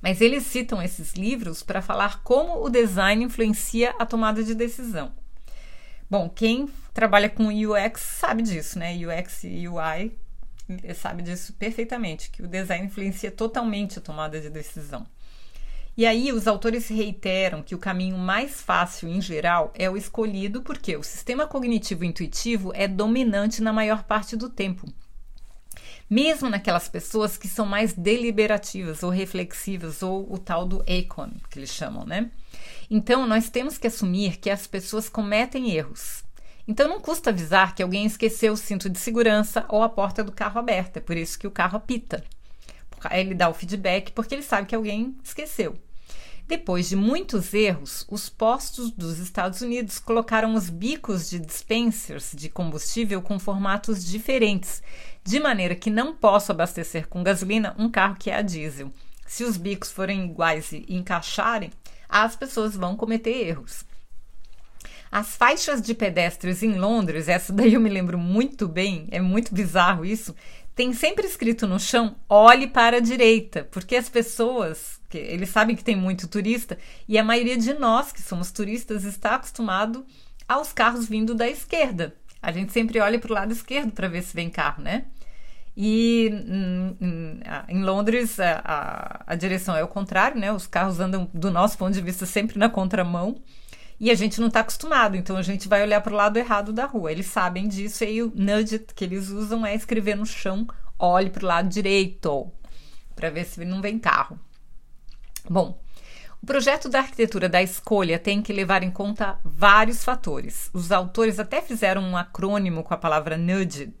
Mas 0.00 0.20
eles 0.20 0.44
citam 0.44 0.80
esses 0.80 1.14
livros 1.14 1.62
para 1.62 1.82
falar 1.82 2.22
como 2.22 2.64
o 2.64 2.70
design 2.70 3.24
influencia 3.24 3.94
a 3.98 4.06
tomada 4.06 4.42
de 4.44 4.54
decisão. 4.54 5.12
Bom, 6.10 6.28
quem 6.28 6.68
trabalha 6.94 7.28
com 7.28 7.48
UX 7.48 8.00
sabe 8.00 8.42
disso, 8.42 8.78
né? 8.78 8.94
UX 8.94 9.44
e 9.44 9.68
UI 9.68 10.16
sabe 10.94 11.22
disso 11.22 11.52
perfeitamente, 11.54 12.30
que 12.30 12.42
o 12.42 12.48
design 12.48 12.86
influencia 12.86 13.30
totalmente 13.30 13.98
a 13.98 14.02
tomada 14.02 14.40
de 14.40 14.50
decisão. 14.50 15.06
E 15.96 16.06
aí 16.06 16.32
os 16.32 16.46
autores 16.46 16.88
reiteram 16.88 17.62
que 17.62 17.74
o 17.74 17.78
caminho 17.78 18.16
mais 18.16 18.60
fácil 18.60 19.08
em 19.08 19.20
geral 19.20 19.72
é 19.74 19.90
o 19.90 19.96
escolhido 19.96 20.62
porque 20.62 20.96
o 20.96 21.02
sistema 21.02 21.46
cognitivo 21.46 22.04
intuitivo 22.04 22.70
é 22.74 22.86
dominante 22.86 23.60
na 23.60 23.72
maior 23.72 24.04
parte 24.04 24.36
do 24.36 24.48
tempo. 24.48 24.86
Mesmo 26.08 26.48
naquelas 26.48 26.88
pessoas 26.88 27.36
que 27.36 27.48
são 27.48 27.66
mais 27.66 27.92
deliberativas 27.92 29.02
ou 29.02 29.10
reflexivas 29.10 30.02
ou 30.02 30.32
o 30.32 30.38
tal 30.38 30.64
do 30.64 30.82
Acon, 30.82 31.32
que 31.50 31.58
eles 31.58 31.70
chamam, 31.70 32.06
né? 32.06 32.30
Então 32.90 33.26
nós 33.26 33.48
temos 33.48 33.78
que 33.78 33.86
assumir 33.86 34.38
que 34.38 34.50
as 34.50 34.66
pessoas 34.66 35.08
cometem 35.08 35.70
erros. 35.70 36.24
Então 36.66 36.88
não 36.88 37.00
custa 37.00 37.30
avisar 37.30 37.74
que 37.74 37.82
alguém 37.82 38.04
esqueceu 38.04 38.52
o 38.52 38.56
cinto 38.56 38.90
de 38.90 38.98
segurança 38.98 39.64
ou 39.68 39.82
a 39.82 39.88
porta 39.88 40.22
do 40.22 40.32
carro 40.32 40.58
aberta, 40.58 40.98
é 40.98 41.02
por 41.02 41.16
isso 41.16 41.38
que 41.38 41.46
o 41.46 41.50
carro 41.50 41.78
apita. 41.78 42.22
Ele 43.10 43.34
dá 43.34 43.48
o 43.48 43.54
feedback 43.54 44.12
porque 44.12 44.34
ele 44.34 44.42
sabe 44.42 44.66
que 44.66 44.74
alguém 44.74 45.16
esqueceu. 45.22 45.76
Depois 46.48 46.88
de 46.88 46.96
muitos 46.96 47.52
erros, 47.52 48.06
os 48.10 48.30
postos 48.30 48.90
dos 48.90 49.18
Estados 49.18 49.60
Unidos 49.60 49.98
colocaram 49.98 50.54
os 50.54 50.70
bicos 50.70 51.28
de 51.28 51.38
dispensers 51.38 52.32
de 52.34 52.48
combustível 52.48 53.20
com 53.20 53.38
formatos 53.38 54.02
diferentes, 54.02 54.82
de 55.22 55.38
maneira 55.38 55.74
que 55.74 55.90
não 55.90 56.14
posso 56.14 56.50
abastecer 56.50 57.06
com 57.06 57.22
gasolina 57.22 57.74
um 57.78 57.90
carro 57.90 58.16
que 58.18 58.30
é 58.30 58.36
a 58.36 58.40
diesel. 58.40 58.90
Se 59.26 59.44
os 59.44 59.58
bicos 59.58 59.92
forem 59.92 60.24
iguais 60.24 60.72
e 60.72 60.86
encaixarem, 60.88 61.70
as 62.24 62.36
pessoas 62.36 62.76
vão 62.76 62.96
cometer 62.96 63.30
erros. 63.30 63.84
As 65.10 65.36
faixas 65.36 65.80
de 65.80 65.94
pedestres 65.94 66.62
em 66.62 66.78
Londres, 66.78 67.28
essa 67.28 67.52
daí 67.52 67.74
eu 67.74 67.80
me 67.80 67.88
lembro 67.88 68.18
muito 68.18 68.68
bem, 68.68 69.08
é 69.10 69.20
muito 69.20 69.54
bizarro 69.54 70.04
isso, 70.04 70.34
tem 70.74 70.92
sempre 70.92 71.26
escrito 71.26 71.66
no 71.66 71.80
chão: 71.80 72.16
olhe 72.28 72.66
para 72.66 72.98
a 72.98 73.00
direita, 73.00 73.66
porque 73.70 73.96
as 73.96 74.08
pessoas 74.08 74.98
eles 75.12 75.48
sabem 75.48 75.74
que 75.74 75.82
tem 75.82 75.96
muito 75.96 76.28
turista 76.28 76.76
e 77.08 77.16
a 77.16 77.24
maioria 77.24 77.56
de 77.56 77.72
nós 77.72 78.12
que 78.12 78.20
somos 78.20 78.52
turistas 78.52 79.04
está 79.04 79.36
acostumado 79.36 80.04
aos 80.46 80.72
carros 80.72 81.08
vindo 81.08 81.34
da 81.34 81.48
esquerda. 81.48 82.14
A 82.42 82.52
gente 82.52 82.72
sempre 82.72 83.00
olha 83.00 83.18
para 83.18 83.32
o 83.32 83.34
lado 83.34 83.52
esquerdo 83.52 83.90
para 83.92 84.08
ver 84.08 84.22
se 84.22 84.34
vem 84.34 84.50
carro, 84.50 84.82
né? 84.82 85.06
E 85.80 86.26
em, 87.00 87.40
em 87.68 87.84
Londres 87.84 88.40
a, 88.40 88.60
a, 88.64 89.32
a, 89.32 89.34
direção 89.36 89.76
é 89.76 89.84
o 89.84 89.86
contrário, 89.86 90.36
né? 90.36 90.52
Os 90.52 90.66
carros 90.66 90.98
andam, 90.98 91.30
do 91.32 91.52
nosso 91.52 91.78
ponto 91.78 91.92
de 91.92 92.00
vista, 92.00 92.26
sempre 92.26 92.58
na 92.58 92.68
contramão. 92.68 93.40
E 94.00 94.10
a 94.10 94.14
gente 94.16 94.40
não 94.40 94.48
está 94.48 94.58
acostumado, 94.58 95.16
então 95.16 95.36
a 95.36 95.42
gente 95.42 95.68
vai 95.68 95.80
olhar 95.80 96.00
para 96.00 96.12
o 96.12 96.16
lado 96.16 96.36
errado 96.36 96.72
da 96.72 96.84
rua. 96.84 97.12
Eles 97.12 97.26
sabem 97.26 97.68
disso 97.68 98.02
e 98.02 98.20
o 98.20 98.32
nudge 98.34 98.80
que 98.92 99.04
eles 99.04 99.28
usam 99.28 99.64
é 99.64 99.72
escrever 99.72 100.16
no 100.16 100.26
chão: 100.26 100.66
olhe 100.98 101.30
para 101.30 101.44
o 101.44 101.46
lado 101.46 101.68
direito, 101.68 102.50
para 103.14 103.30
ver 103.30 103.44
se 103.44 103.64
não 103.64 103.80
vem 103.80 104.00
carro. 104.00 104.36
Bom, 105.48 105.80
o 106.42 106.46
projeto 106.46 106.88
da 106.88 106.98
arquitetura 106.98 107.48
da 107.48 107.62
escolha 107.62 108.18
tem 108.18 108.42
que 108.42 108.52
levar 108.52 108.82
em 108.82 108.90
conta 108.90 109.38
vários 109.44 110.02
fatores. 110.02 110.70
Os 110.74 110.90
autores 110.90 111.38
até 111.38 111.62
fizeram 111.62 112.02
um 112.02 112.16
acrônimo 112.16 112.82
com 112.82 112.94
a 112.94 112.98
palavra 112.98 113.38
nudge. 113.38 113.94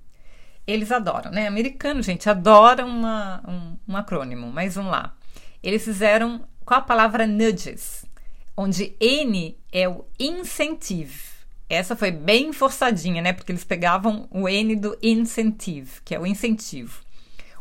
Eles 0.68 0.92
adoram, 0.92 1.30
né? 1.30 1.46
Americano, 1.46 2.02
gente, 2.02 2.28
adora 2.28 2.84
uma, 2.84 3.42
um, 3.48 3.92
um 3.94 3.96
acrônimo, 3.96 4.52
mas 4.52 4.74
vamos 4.74 4.92
lá. 4.92 5.16
Eles 5.62 5.82
fizeram 5.82 6.46
com 6.62 6.74
a 6.74 6.80
palavra 6.82 7.26
nudges, 7.26 8.04
onde 8.54 8.94
N 9.00 9.58
é 9.72 9.88
o 9.88 10.04
incentive. 10.20 11.22
Essa 11.70 11.96
foi 11.96 12.10
bem 12.10 12.52
forçadinha, 12.52 13.22
né? 13.22 13.32
Porque 13.32 13.50
eles 13.50 13.64
pegavam 13.64 14.28
o 14.30 14.46
N 14.46 14.76
do 14.76 14.94
incentive, 15.02 16.02
que 16.04 16.14
é 16.14 16.20
o 16.20 16.26
incentivo. 16.26 17.00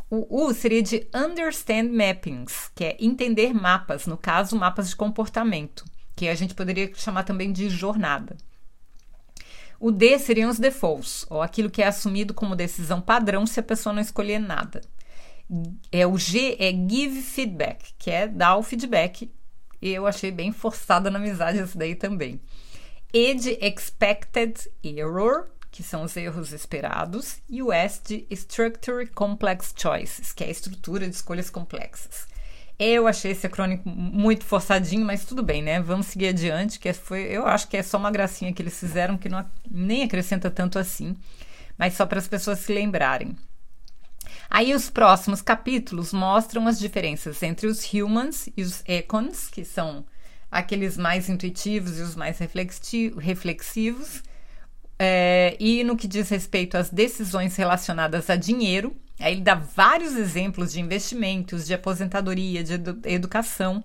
O 0.10 0.43
U 0.43 0.54
seria 0.54 0.84
de 0.84 1.08
Understand 1.15 1.89
Mappings, 1.89 2.70
que 2.76 2.84
é 2.84 2.98
entender 3.00 3.54
mapas, 3.54 4.06
no 4.06 4.17
caso, 4.17 4.58
mapas 4.58 4.89
de 4.89 4.98
comportamento, 4.98 5.86
que 6.13 6.28
a 6.28 6.36
gente 6.36 6.54
poderia 6.54 6.91
chamar 6.93 7.24
também 7.24 7.54
de 7.54 7.70
jornada. 7.70 8.36
O 9.80 9.92
D 9.92 10.18
seriam 10.18 10.50
os 10.50 10.58
defaults, 10.58 11.26
ou 11.30 11.42
aquilo 11.42 11.70
que 11.70 11.82
é 11.82 11.88
assumido 11.88 12.34
como 12.34 12.56
decisão 12.56 13.00
padrão 13.00 13.46
se 13.46 13.60
a 13.60 13.63
pessoa 13.63 13.94
não 13.94 14.02
escolher 14.02 14.40
nada. 14.40 14.82
É, 15.92 16.06
o 16.06 16.18
G 16.18 16.58
é 16.60 16.72
give 16.72 17.22
feedback, 17.22 17.94
que 17.98 18.10
é 18.10 18.28
dar 18.28 18.58
o 18.58 18.63
feedback. 18.63 19.32
Eu 19.82 20.08
achei 20.08 20.32
bem 20.32 20.52
forçada 20.52 21.10
na 21.12 21.20
amizade 21.20 21.60
isso 21.60 21.78
daí 21.78 21.96
também. 21.96 22.42
E 23.13 23.34
de 23.34 23.52
expected 23.62 24.60
error, 24.84 25.48
que 25.72 25.84
são 25.84 26.04
os 26.04 26.18
erros 26.18 26.52
esperados, 26.52 27.38
e 27.48 27.62
o 27.62 27.72
S 27.72 28.02
de 28.04 28.28
Structure 28.32 29.08
Complex 29.08 29.74
Choices, 29.78 30.34
que 30.34 30.44
é 30.44 30.48
a 30.48 30.52
estrutura 30.52 31.08
de 31.08 31.16
escolhas 31.16 31.50
complexas. 31.50 32.28
Eu 32.80 33.08
achei 33.08 33.32
esse 33.32 33.48
acrônimo 33.48 33.82
muito 33.86 34.46
forçadinho, 34.46 35.04
mas 35.04 35.26
tudo 35.26 35.42
bem, 35.42 35.63
né? 35.63 35.82
Vamos 35.82 36.08
seguir 36.08 36.28
adiante, 36.28 36.80
que 36.80 36.94
foi, 36.94 37.24
eu 37.24 37.48
acho 37.48 37.68
que 37.68 37.76
é 37.76 37.82
só 37.82 37.98
uma 37.98 38.12
gracinha 38.12 38.54
que 38.54 38.62
eles 38.62 38.80
fizeram 38.80 39.18
que 39.18 39.28
não, 39.28 39.44
nem 39.70 40.04
acrescenta 40.04 40.52
tanto 40.52 40.78
assim, 40.78 41.18
mas 41.76 41.96
só 41.96 42.06
para 42.06 42.20
as 42.20 42.28
pessoas 42.28 42.60
se 42.60 42.72
lembrarem. 42.72 43.36
Aí 44.50 44.76
os 44.76 44.90
próximos 44.92 45.42
capítulos 45.42 46.13
mostram 46.13 46.68
as 46.68 46.78
diferenças 46.78 47.42
entre 47.42 47.66
os 47.66 47.84
humans 47.92 48.48
e 48.56 48.62
os 48.62 48.84
econs, 48.88 49.48
que 49.50 49.66
são 49.66 50.06
aqueles 50.50 50.98
mais 50.98 51.30
intuitivos 51.30 51.98
e 51.98 52.02
os 52.02 52.16
mais 52.16 52.38
reflexivos, 52.38 54.22
é, 55.00 55.58
e 55.60 55.84
no 55.84 55.98
que 55.98 56.08
diz 56.08 56.30
respeito 56.30 56.78
às 56.78 56.90
decisões 56.90 57.56
relacionadas 57.56 58.30
a 58.30 58.36
dinheiro, 58.36 58.96
aí 59.19 59.34
ele 59.34 59.41
dá 59.41 59.56
vários 59.56 60.15
exemplos 60.15 60.71
de 60.71 60.80
investimentos, 60.80 61.65
de 61.65 61.73
aposentadoria, 61.73 62.63
de 62.63 62.73
edu 62.73 62.99
educação. 63.06 63.84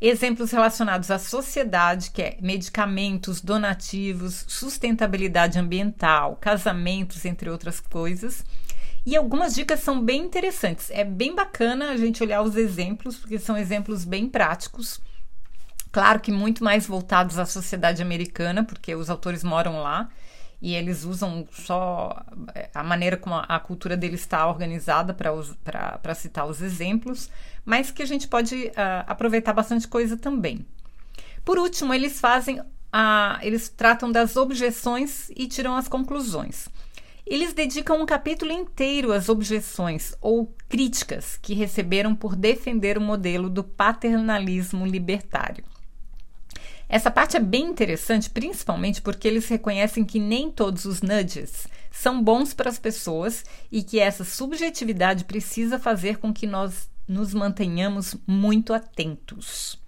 Exemplos 0.00 0.50
relacionados 0.50 1.10
à 1.10 1.18
sociedade, 1.18 2.10
que 2.10 2.22
é 2.22 2.38
medicamentos, 2.40 3.40
donativos, 3.40 4.46
sustentabilidade 4.48 5.58
ambiental, 5.58 6.36
casamentos, 6.40 7.24
entre 7.26 7.50
outras 7.50 7.80
coisas. 7.80 8.44
E 9.04 9.16
algumas 9.16 9.54
dicas 9.54 9.80
são 9.80 10.02
bem 10.02 10.22
interessantes. 10.22 10.90
É 10.90 11.04
bem 11.04 11.34
bacana 11.34 11.90
a 11.90 11.96
gente 11.96 12.22
olhar 12.22 12.42
os 12.42 12.56
exemplos, 12.56 13.16
porque 13.16 13.38
são 13.38 13.56
exemplos 13.56 14.04
bem 14.04 14.28
práticos. 14.28 15.00
Claro 15.92 16.20
que 16.20 16.30
muito 16.30 16.62
mais 16.62 16.86
voltados 16.86 17.38
à 17.38 17.44
sociedade 17.44 18.00
americana, 18.00 18.64
porque 18.64 18.94
os 18.94 19.10
autores 19.10 19.42
moram 19.42 19.82
lá 19.82 20.08
e 20.60 20.74
eles 20.74 21.04
usam 21.04 21.48
só 21.50 22.22
é, 22.54 22.68
a 22.74 22.82
maneira 22.82 23.16
como 23.16 23.34
a, 23.34 23.58
cultura 23.58 23.96
deles 23.96 24.20
está 24.20 24.46
organizada 24.46 25.14
para 25.14 26.14
citar 26.14 26.46
os 26.46 26.60
exemplos, 26.60 27.30
mas 27.64 27.90
que 27.90 28.02
a 28.02 28.06
gente 28.06 28.28
pode 28.28 28.66
uh, 28.66 29.04
aproveitar 29.06 29.52
bastante 29.52 29.88
coisa 29.88 30.16
também. 30.16 30.66
Por 31.44 31.58
último, 31.58 31.94
eles 31.94 32.20
fazem 32.20 32.60
a, 32.92 33.38
eles 33.42 33.68
tratam 33.68 34.12
das 34.12 34.36
objeções 34.36 35.30
e 35.30 35.46
tiram 35.46 35.76
as 35.76 35.88
conclusões. 35.88 36.68
Eles 37.26 37.52
dedicam 37.52 38.02
um 38.02 38.06
capítulo 38.06 38.50
inteiro 38.50 39.12
às 39.12 39.28
objeções 39.28 40.14
ou 40.20 40.52
críticas 40.68 41.38
que 41.40 41.54
receberam 41.54 42.14
por 42.14 42.34
defender 42.34 42.98
o 42.98 43.00
modelo 43.00 43.48
do 43.48 43.62
paternalismo 43.62 44.84
libertário. 44.84 45.64
Essa 46.90 47.08
parte 47.08 47.36
é 47.36 47.40
bem 47.40 47.66
interessante, 47.66 48.28
principalmente 48.28 49.00
porque 49.00 49.28
eles 49.28 49.48
reconhecem 49.48 50.04
que 50.04 50.18
nem 50.18 50.50
todos 50.50 50.84
os 50.84 51.00
nudges 51.00 51.68
são 51.88 52.20
bons 52.20 52.52
para 52.52 52.68
as 52.68 52.80
pessoas 52.80 53.44
e 53.70 53.84
que 53.84 54.00
essa 54.00 54.24
subjetividade 54.24 55.24
precisa 55.24 55.78
fazer 55.78 56.16
com 56.16 56.34
que 56.34 56.48
nós 56.48 56.90
nos 57.06 57.32
mantenhamos 57.32 58.16
muito 58.26 58.74
atentos, 58.74 59.78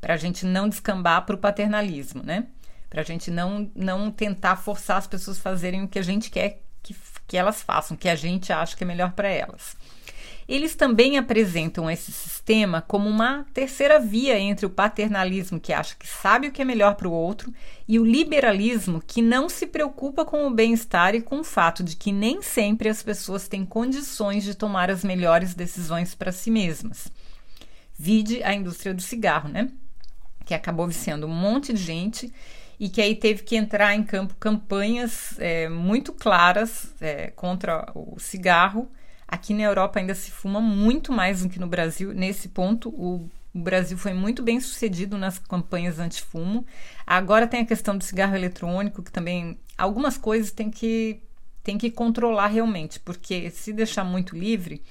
para 0.00 0.14
a 0.14 0.16
gente 0.16 0.44
não 0.44 0.68
descambar 0.68 1.24
para 1.24 1.36
o 1.36 1.38
paternalismo, 1.38 2.24
né? 2.24 2.48
Para 2.90 3.02
a 3.02 3.04
gente 3.04 3.30
não, 3.30 3.70
não 3.72 4.10
tentar 4.10 4.56
forçar 4.56 4.96
as 4.96 5.06
pessoas 5.06 5.38
a 5.38 5.42
fazerem 5.42 5.84
o 5.84 5.88
que 5.88 5.98
a 5.98 6.02
gente 6.02 6.28
quer 6.28 6.60
que, 6.82 6.96
que 7.28 7.36
elas 7.36 7.62
façam, 7.62 7.96
que 7.96 8.08
a 8.08 8.16
gente 8.16 8.52
acha 8.52 8.76
que 8.76 8.82
é 8.82 8.86
melhor 8.86 9.12
para 9.12 9.28
elas. 9.28 9.76
Eles 10.48 10.74
também 10.74 11.18
apresentam 11.18 11.90
esse 11.90 12.10
sistema 12.10 12.80
como 12.80 13.06
uma 13.06 13.44
terceira 13.52 14.00
via 14.00 14.38
entre 14.38 14.64
o 14.64 14.70
paternalismo, 14.70 15.60
que 15.60 15.74
acha 15.74 15.94
que 15.94 16.06
sabe 16.08 16.48
o 16.48 16.52
que 16.52 16.62
é 16.62 16.64
melhor 16.64 16.94
para 16.94 17.06
o 17.06 17.12
outro, 17.12 17.52
e 17.86 17.98
o 18.00 18.04
liberalismo, 18.04 19.02
que 19.06 19.20
não 19.20 19.46
se 19.50 19.66
preocupa 19.66 20.24
com 20.24 20.46
o 20.46 20.50
bem-estar 20.50 21.14
e 21.14 21.20
com 21.20 21.40
o 21.40 21.44
fato 21.44 21.84
de 21.84 21.94
que 21.94 22.10
nem 22.10 22.40
sempre 22.40 22.88
as 22.88 23.02
pessoas 23.02 23.46
têm 23.46 23.66
condições 23.66 24.42
de 24.42 24.54
tomar 24.54 24.90
as 24.90 25.04
melhores 25.04 25.52
decisões 25.52 26.14
para 26.14 26.32
si 26.32 26.50
mesmas. 26.50 27.08
Vide 27.98 28.42
a 28.42 28.54
indústria 28.54 28.94
do 28.94 29.02
cigarro, 29.02 29.50
né? 29.50 29.68
Que 30.46 30.54
acabou 30.54 30.86
viciando 30.86 31.26
um 31.26 31.34
monte 31.34 31.74
de 31.74 31.82
gente 31.82 32.32
e 32.80 32.88
que 32.88 33.02
aí 33.02 33.14
teve 33.14 33.42
que 33.42 33.56
entrar 33.56 33.94
em 33.94 34.02
campo 34.02 34.34
campanhas 34.36 35.38
é, 35.38 35.68
muito 35.68 36.12
claras 36.12 36.94
é, 37.02 37.32
contra 37.32 37.90
o 37.94 38.18
cigarro. 38.18 38.90
Aqui 39.28 39.52
na 39.52 39.64
Europa 39.64 39.98
ainda 39.98 40.14
se 40.14 40.30
fuma 40.30 40.58
muito 40.58 41.12
mais 41.12 41.42
do 41.42 41.50
que 41.50 41.60
no 41.60 41.66
Brasil. 41.66 42.14
Nesse 42.14 42.48
ponto, 42.48 42.88
o, 42.88 43.28
Brasil 43.52 43.98
foi 43.98 44.14
muito 44.14 44.42
bem 44.42 44.60
sucedido 44.60 45.18
nas 45.18 45.38
campanhas 45.38 45.98
anti-fumo. 45.98 46.64
Agora 47.06 47.46
tem 47.46 47.60
a 47.60 47.66
questão 47.66 47.96
do 47.96 48.04
cigarro 48.04 48.34
eletrônico, 48.34 49.02
que 49.02 49.12
também 49.12 49.58
algumas 49.76 50.16
coisas 50.16 50.50
tem 50.50 50.70
que, 50.70 51.20
tem 51.62 51.76
que 51.76 51.90
controlar 51.90 52.48
realmente, 52.48 53.00
porque 53.00 53.50
se 53.50 53.72
deixar 53.72 54.04
muito 54.04 54.36
livre, 54.36 54.82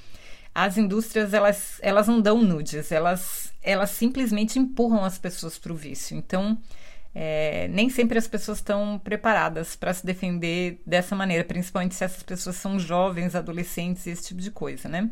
as 0.54 0.78
indústrias 0.78 1.34
elas, 1.34 1.80
elas 1.82 2.08
não 2.08 2.20
dão 2.20 2.42
nudes, 2.42 2.92
elas, 2.92 3.54
elas 3.62 3.92
simplesmente 3.92 4.60
empurram 4.60 5.04
as 5.04 5.18
pessoas 5.18 5.58
para 5.58 5.72
o 5.72 5.76
vício. 5.76 6.18
Então, 6.18 6.58
é, 7.20 7.68
nem 7.70 7.90
sempre 7.90 8.20
as 8.20 8.28
pessoas 8.28 8.60
estão 8.60 9.02
preparadas 9.04 9.76
para 9.76 9.92
se 9.92 10.06
defender 10.06 10.80
dessa 10.86 11.16
maneira, 11.16 11.44
principalmente 11.44 11.96
se 11.96 12.04
essas 12.04 12.22
pessoas 12.22 12.58
são 12.58 12.78
jovens, 12.78 13.34
adolescentes, 13.34 14.06
esse 14.06 14.28
tipo 14.28 14.40
de 14.40 14.52
coisa, 14.52 14.88
né? 14.88 15.10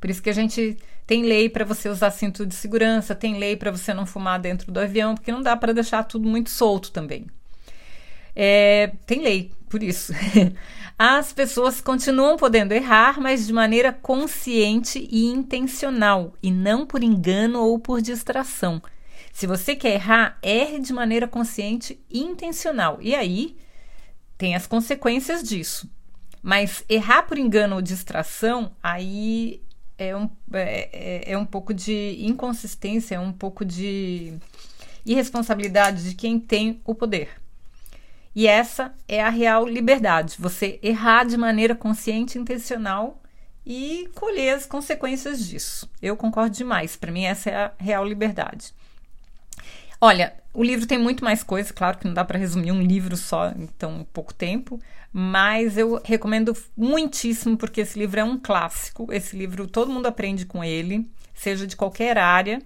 Por 0.00 0.08
isso 0.08 0.22
que 0.22 0.30
a 0.30 0.32
gente 0.32 0.78
tem 1.06 1.24
lei 1.24 1.50
para 1.50 1.62
você 1.62 1.90
usar 1.90 2.10
cinto 2.10 2.46
de 2.46 2.54
segurança, 2.54 3.14
tem 3.14 3.38
lei 3.38 3.54
para 3.54 3.70
você 3.70 3.92
não 3.92 4.06
fumar 4.06 4.40
dentro 4.40 4.72
do 4.72 4.80
avião, 4.80 5.14
porque 5.14 5.30
não 5.30 5.42
dá 5.42 5.54
para 5.54 5.74
deixar 5.74 6.04
tudo 6.04 6.26
muito 6.26 6.48
solto 6.48 6.90
também. 6.90 7.26
É, 8.34 8.92
tem 9.04 9.20
lei, 9.20 9.52
por 9.68 9.82
isso. 9.82 10.14
As 10.98 11.34
pessoas 11.34 11.82
continuam 11.82 12.38
podendo 12.38 12.72
errar, 12.72 13.20
mas 13.20 13.46
de 13.46 13.52
maneira 13.52 13.92
consciente 13.92 15.06
e 15.10 15.26
intencional, 15.26 16.32
e 16.42 16.50
não 16.50 16.86
por 16.86 17.02
engano 17.02 17.60
ou 17.60 17.78
por 17.78 18.00
distração. 18.00 18.80
Se 19.38 19.46
você 19.46 19.76
quer 19.76 19.94
errar, 19.94 20.36
erre 20.42 20.80
de 20.80 20.92
maneira 20.92 21.28
consciente 21.28 21.96
e 22.10 22.18
intencional. 22.18 22.98
E 23.00 23.14
aí 23.14 23.56
tem 24.36 24.56
as 24.56 24.66
consequências 24.66 25.44
disso. 25.44 25.88
Mas 26.42 26.84
errar 26.88 27.22
por 27.22 27.38
engano 27.38 27.76
ou 27.76 27.80
distração, 27.80 28.72
aí 28.82 29.62
é 29.96 30.16
um, 30.16 30.28
é, 30.52 30.88
é, 30.92 31.32
é 31.34 31.38
um 31.38 31.44
pouco 31.44 31.72
de 31.72 32.16
inconsistência, 32.18 33.14
é 33.14 33.20
um 33.20 33.32
pouco 33.32 33.64
de 33.64 34.34
irresponsabilidade 35.06 36.10
de 36.10 36.16
quem 36.16 36.40
tem 36.40 36.80
o 36.84 36.92
poder. 36.92 37.40
E 38.34 38.48
essa 38.48 38.92
é 39.06 39.22
a 39.22 39.30
real 39.30 39.68
liberdade, 39.68 40.34
você 40.36 40.80
errar 40.82 41.22
de 41.22 41.36
maneira 41.36 41.76
consciente 41.76 42.36
e 42.36 42.40
intencional 42.40 43.22
e 43.64 44.10
colher 44.16 44.56
as 44.56 44.66
consequências 44.66 45.46
disso. 45.46 45.88
Eu 46.02 46.16
concordo 46.16 46.56
demais, 46.56 46.96
para 46.96 47.12
mim 47.12 47.22
essa 47.22 47.50
é 47.50 47.54
a 47.54 47.72
real 47.78 48.04
liberdade. 48.04 48.74
Olha, 50.00 50.32
o 50.54 50.62
livro 50.62 50.86
tem 50.86 50.98
muito 50.98 51.24
mais 51.24 51.42
coisa, 51.42 51.72
claro 51.72 51.98
que 51.98 52.06
não 52.06 52.14
dá 52.14 52.24
para 52.24 52.38
resumir 52.38 52.70
um 52.70 52.80
livro 52.80 53.16
só 53.16 53.50
em 53.50 53.66
tão 53.66 54.06
pouco 54.12 54.32
tempo, 54.32 54.80
mas 55.12 55.76
eu 55.76 56.00
recomendo 56.04 56.56
muitíssimo 56.76 57.56
porque 57.56 57.80
esse 57.80 57.98
livro 57.98 58.20
é 58.20 58.24
um 58.24 58.38
clássico. 58.38 59.12
Esse 59.12 59.36
livro 59.36 59.66
todo 59.66 59.90
mundo 59.90 60.06
aprende 60.06 60.46
com 60.46 60.62
ele, 60.62 61.10
seja 61.34 61.66
de 61.66 61.76
qualquer 61.76 62.16
área, 62.16 62.62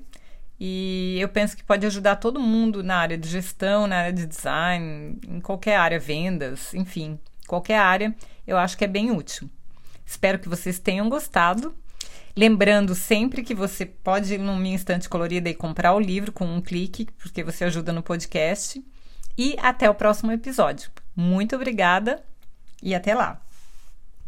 e 0.61 1.17
eu 1.21 1.29
penso 1.29 1.57
que 1.57 1.65
pode 1.65 1.87
ajudar 1.87 2.17
todo 2.17 2.39
mundo 2.39 2.83
na 2.83 2.97
área 2.97 3.19
de 3.19 3.29
gestão, 3.29 3.87
na 3.87 3.97
área 3.97 4.13
de 4.13 4.27
design, 4.27 5.19
em 5.27 5.41
qualquer 5.41 5.77
área, 5.77 5.99
vendas, 5.99 6.73
enfim, 6.75 7.19
qualquer 7.49 7.79
área, 7.79 8.15
eu 8.47 8.57
acho 8.59 8.77
que 8.77 8.85
é 8.85 8.89
bem 8.89 9.11
útil. 9.11 9.49
Espero 10.05 10.39
que 10.39 10.49
vocês 10.49 10.79
tenham 10.79 11.09
gostado. 11.09 11.75
Lembrando 12.35 12.95
sempre 12.95 13.43
que 13.43 13.55
você 13.55 13.85
pode 13.85 14.35
ir 14.35 14.39
no 14.39 14.57
Minha 14.57 14.75
Instante 14.75 15.09
Colorida 15.09 15.51
e 15.51 15.55
comprar 15.55 15.95
o 15.95 16.01
livro 16.01 16.33
com 16.33 16.47
um 16.47 16.63
clique, 16.63 17.07
porque 17.19 17.45
você 17.45 17.65
ajuda 17.65 17.93
no 17.93 18.03
podcast. 18.03 18.83
E 19.37 19.55
até 19.59 19.89
o 19.89 19.95
próximo 19.95 20.33
episódio. 20.33 20.91
Muito 21.15 21.57
obrigada 21.57 22.23
e 22.83 22.95
até 22.95 23.15
lá! 23.15 23.43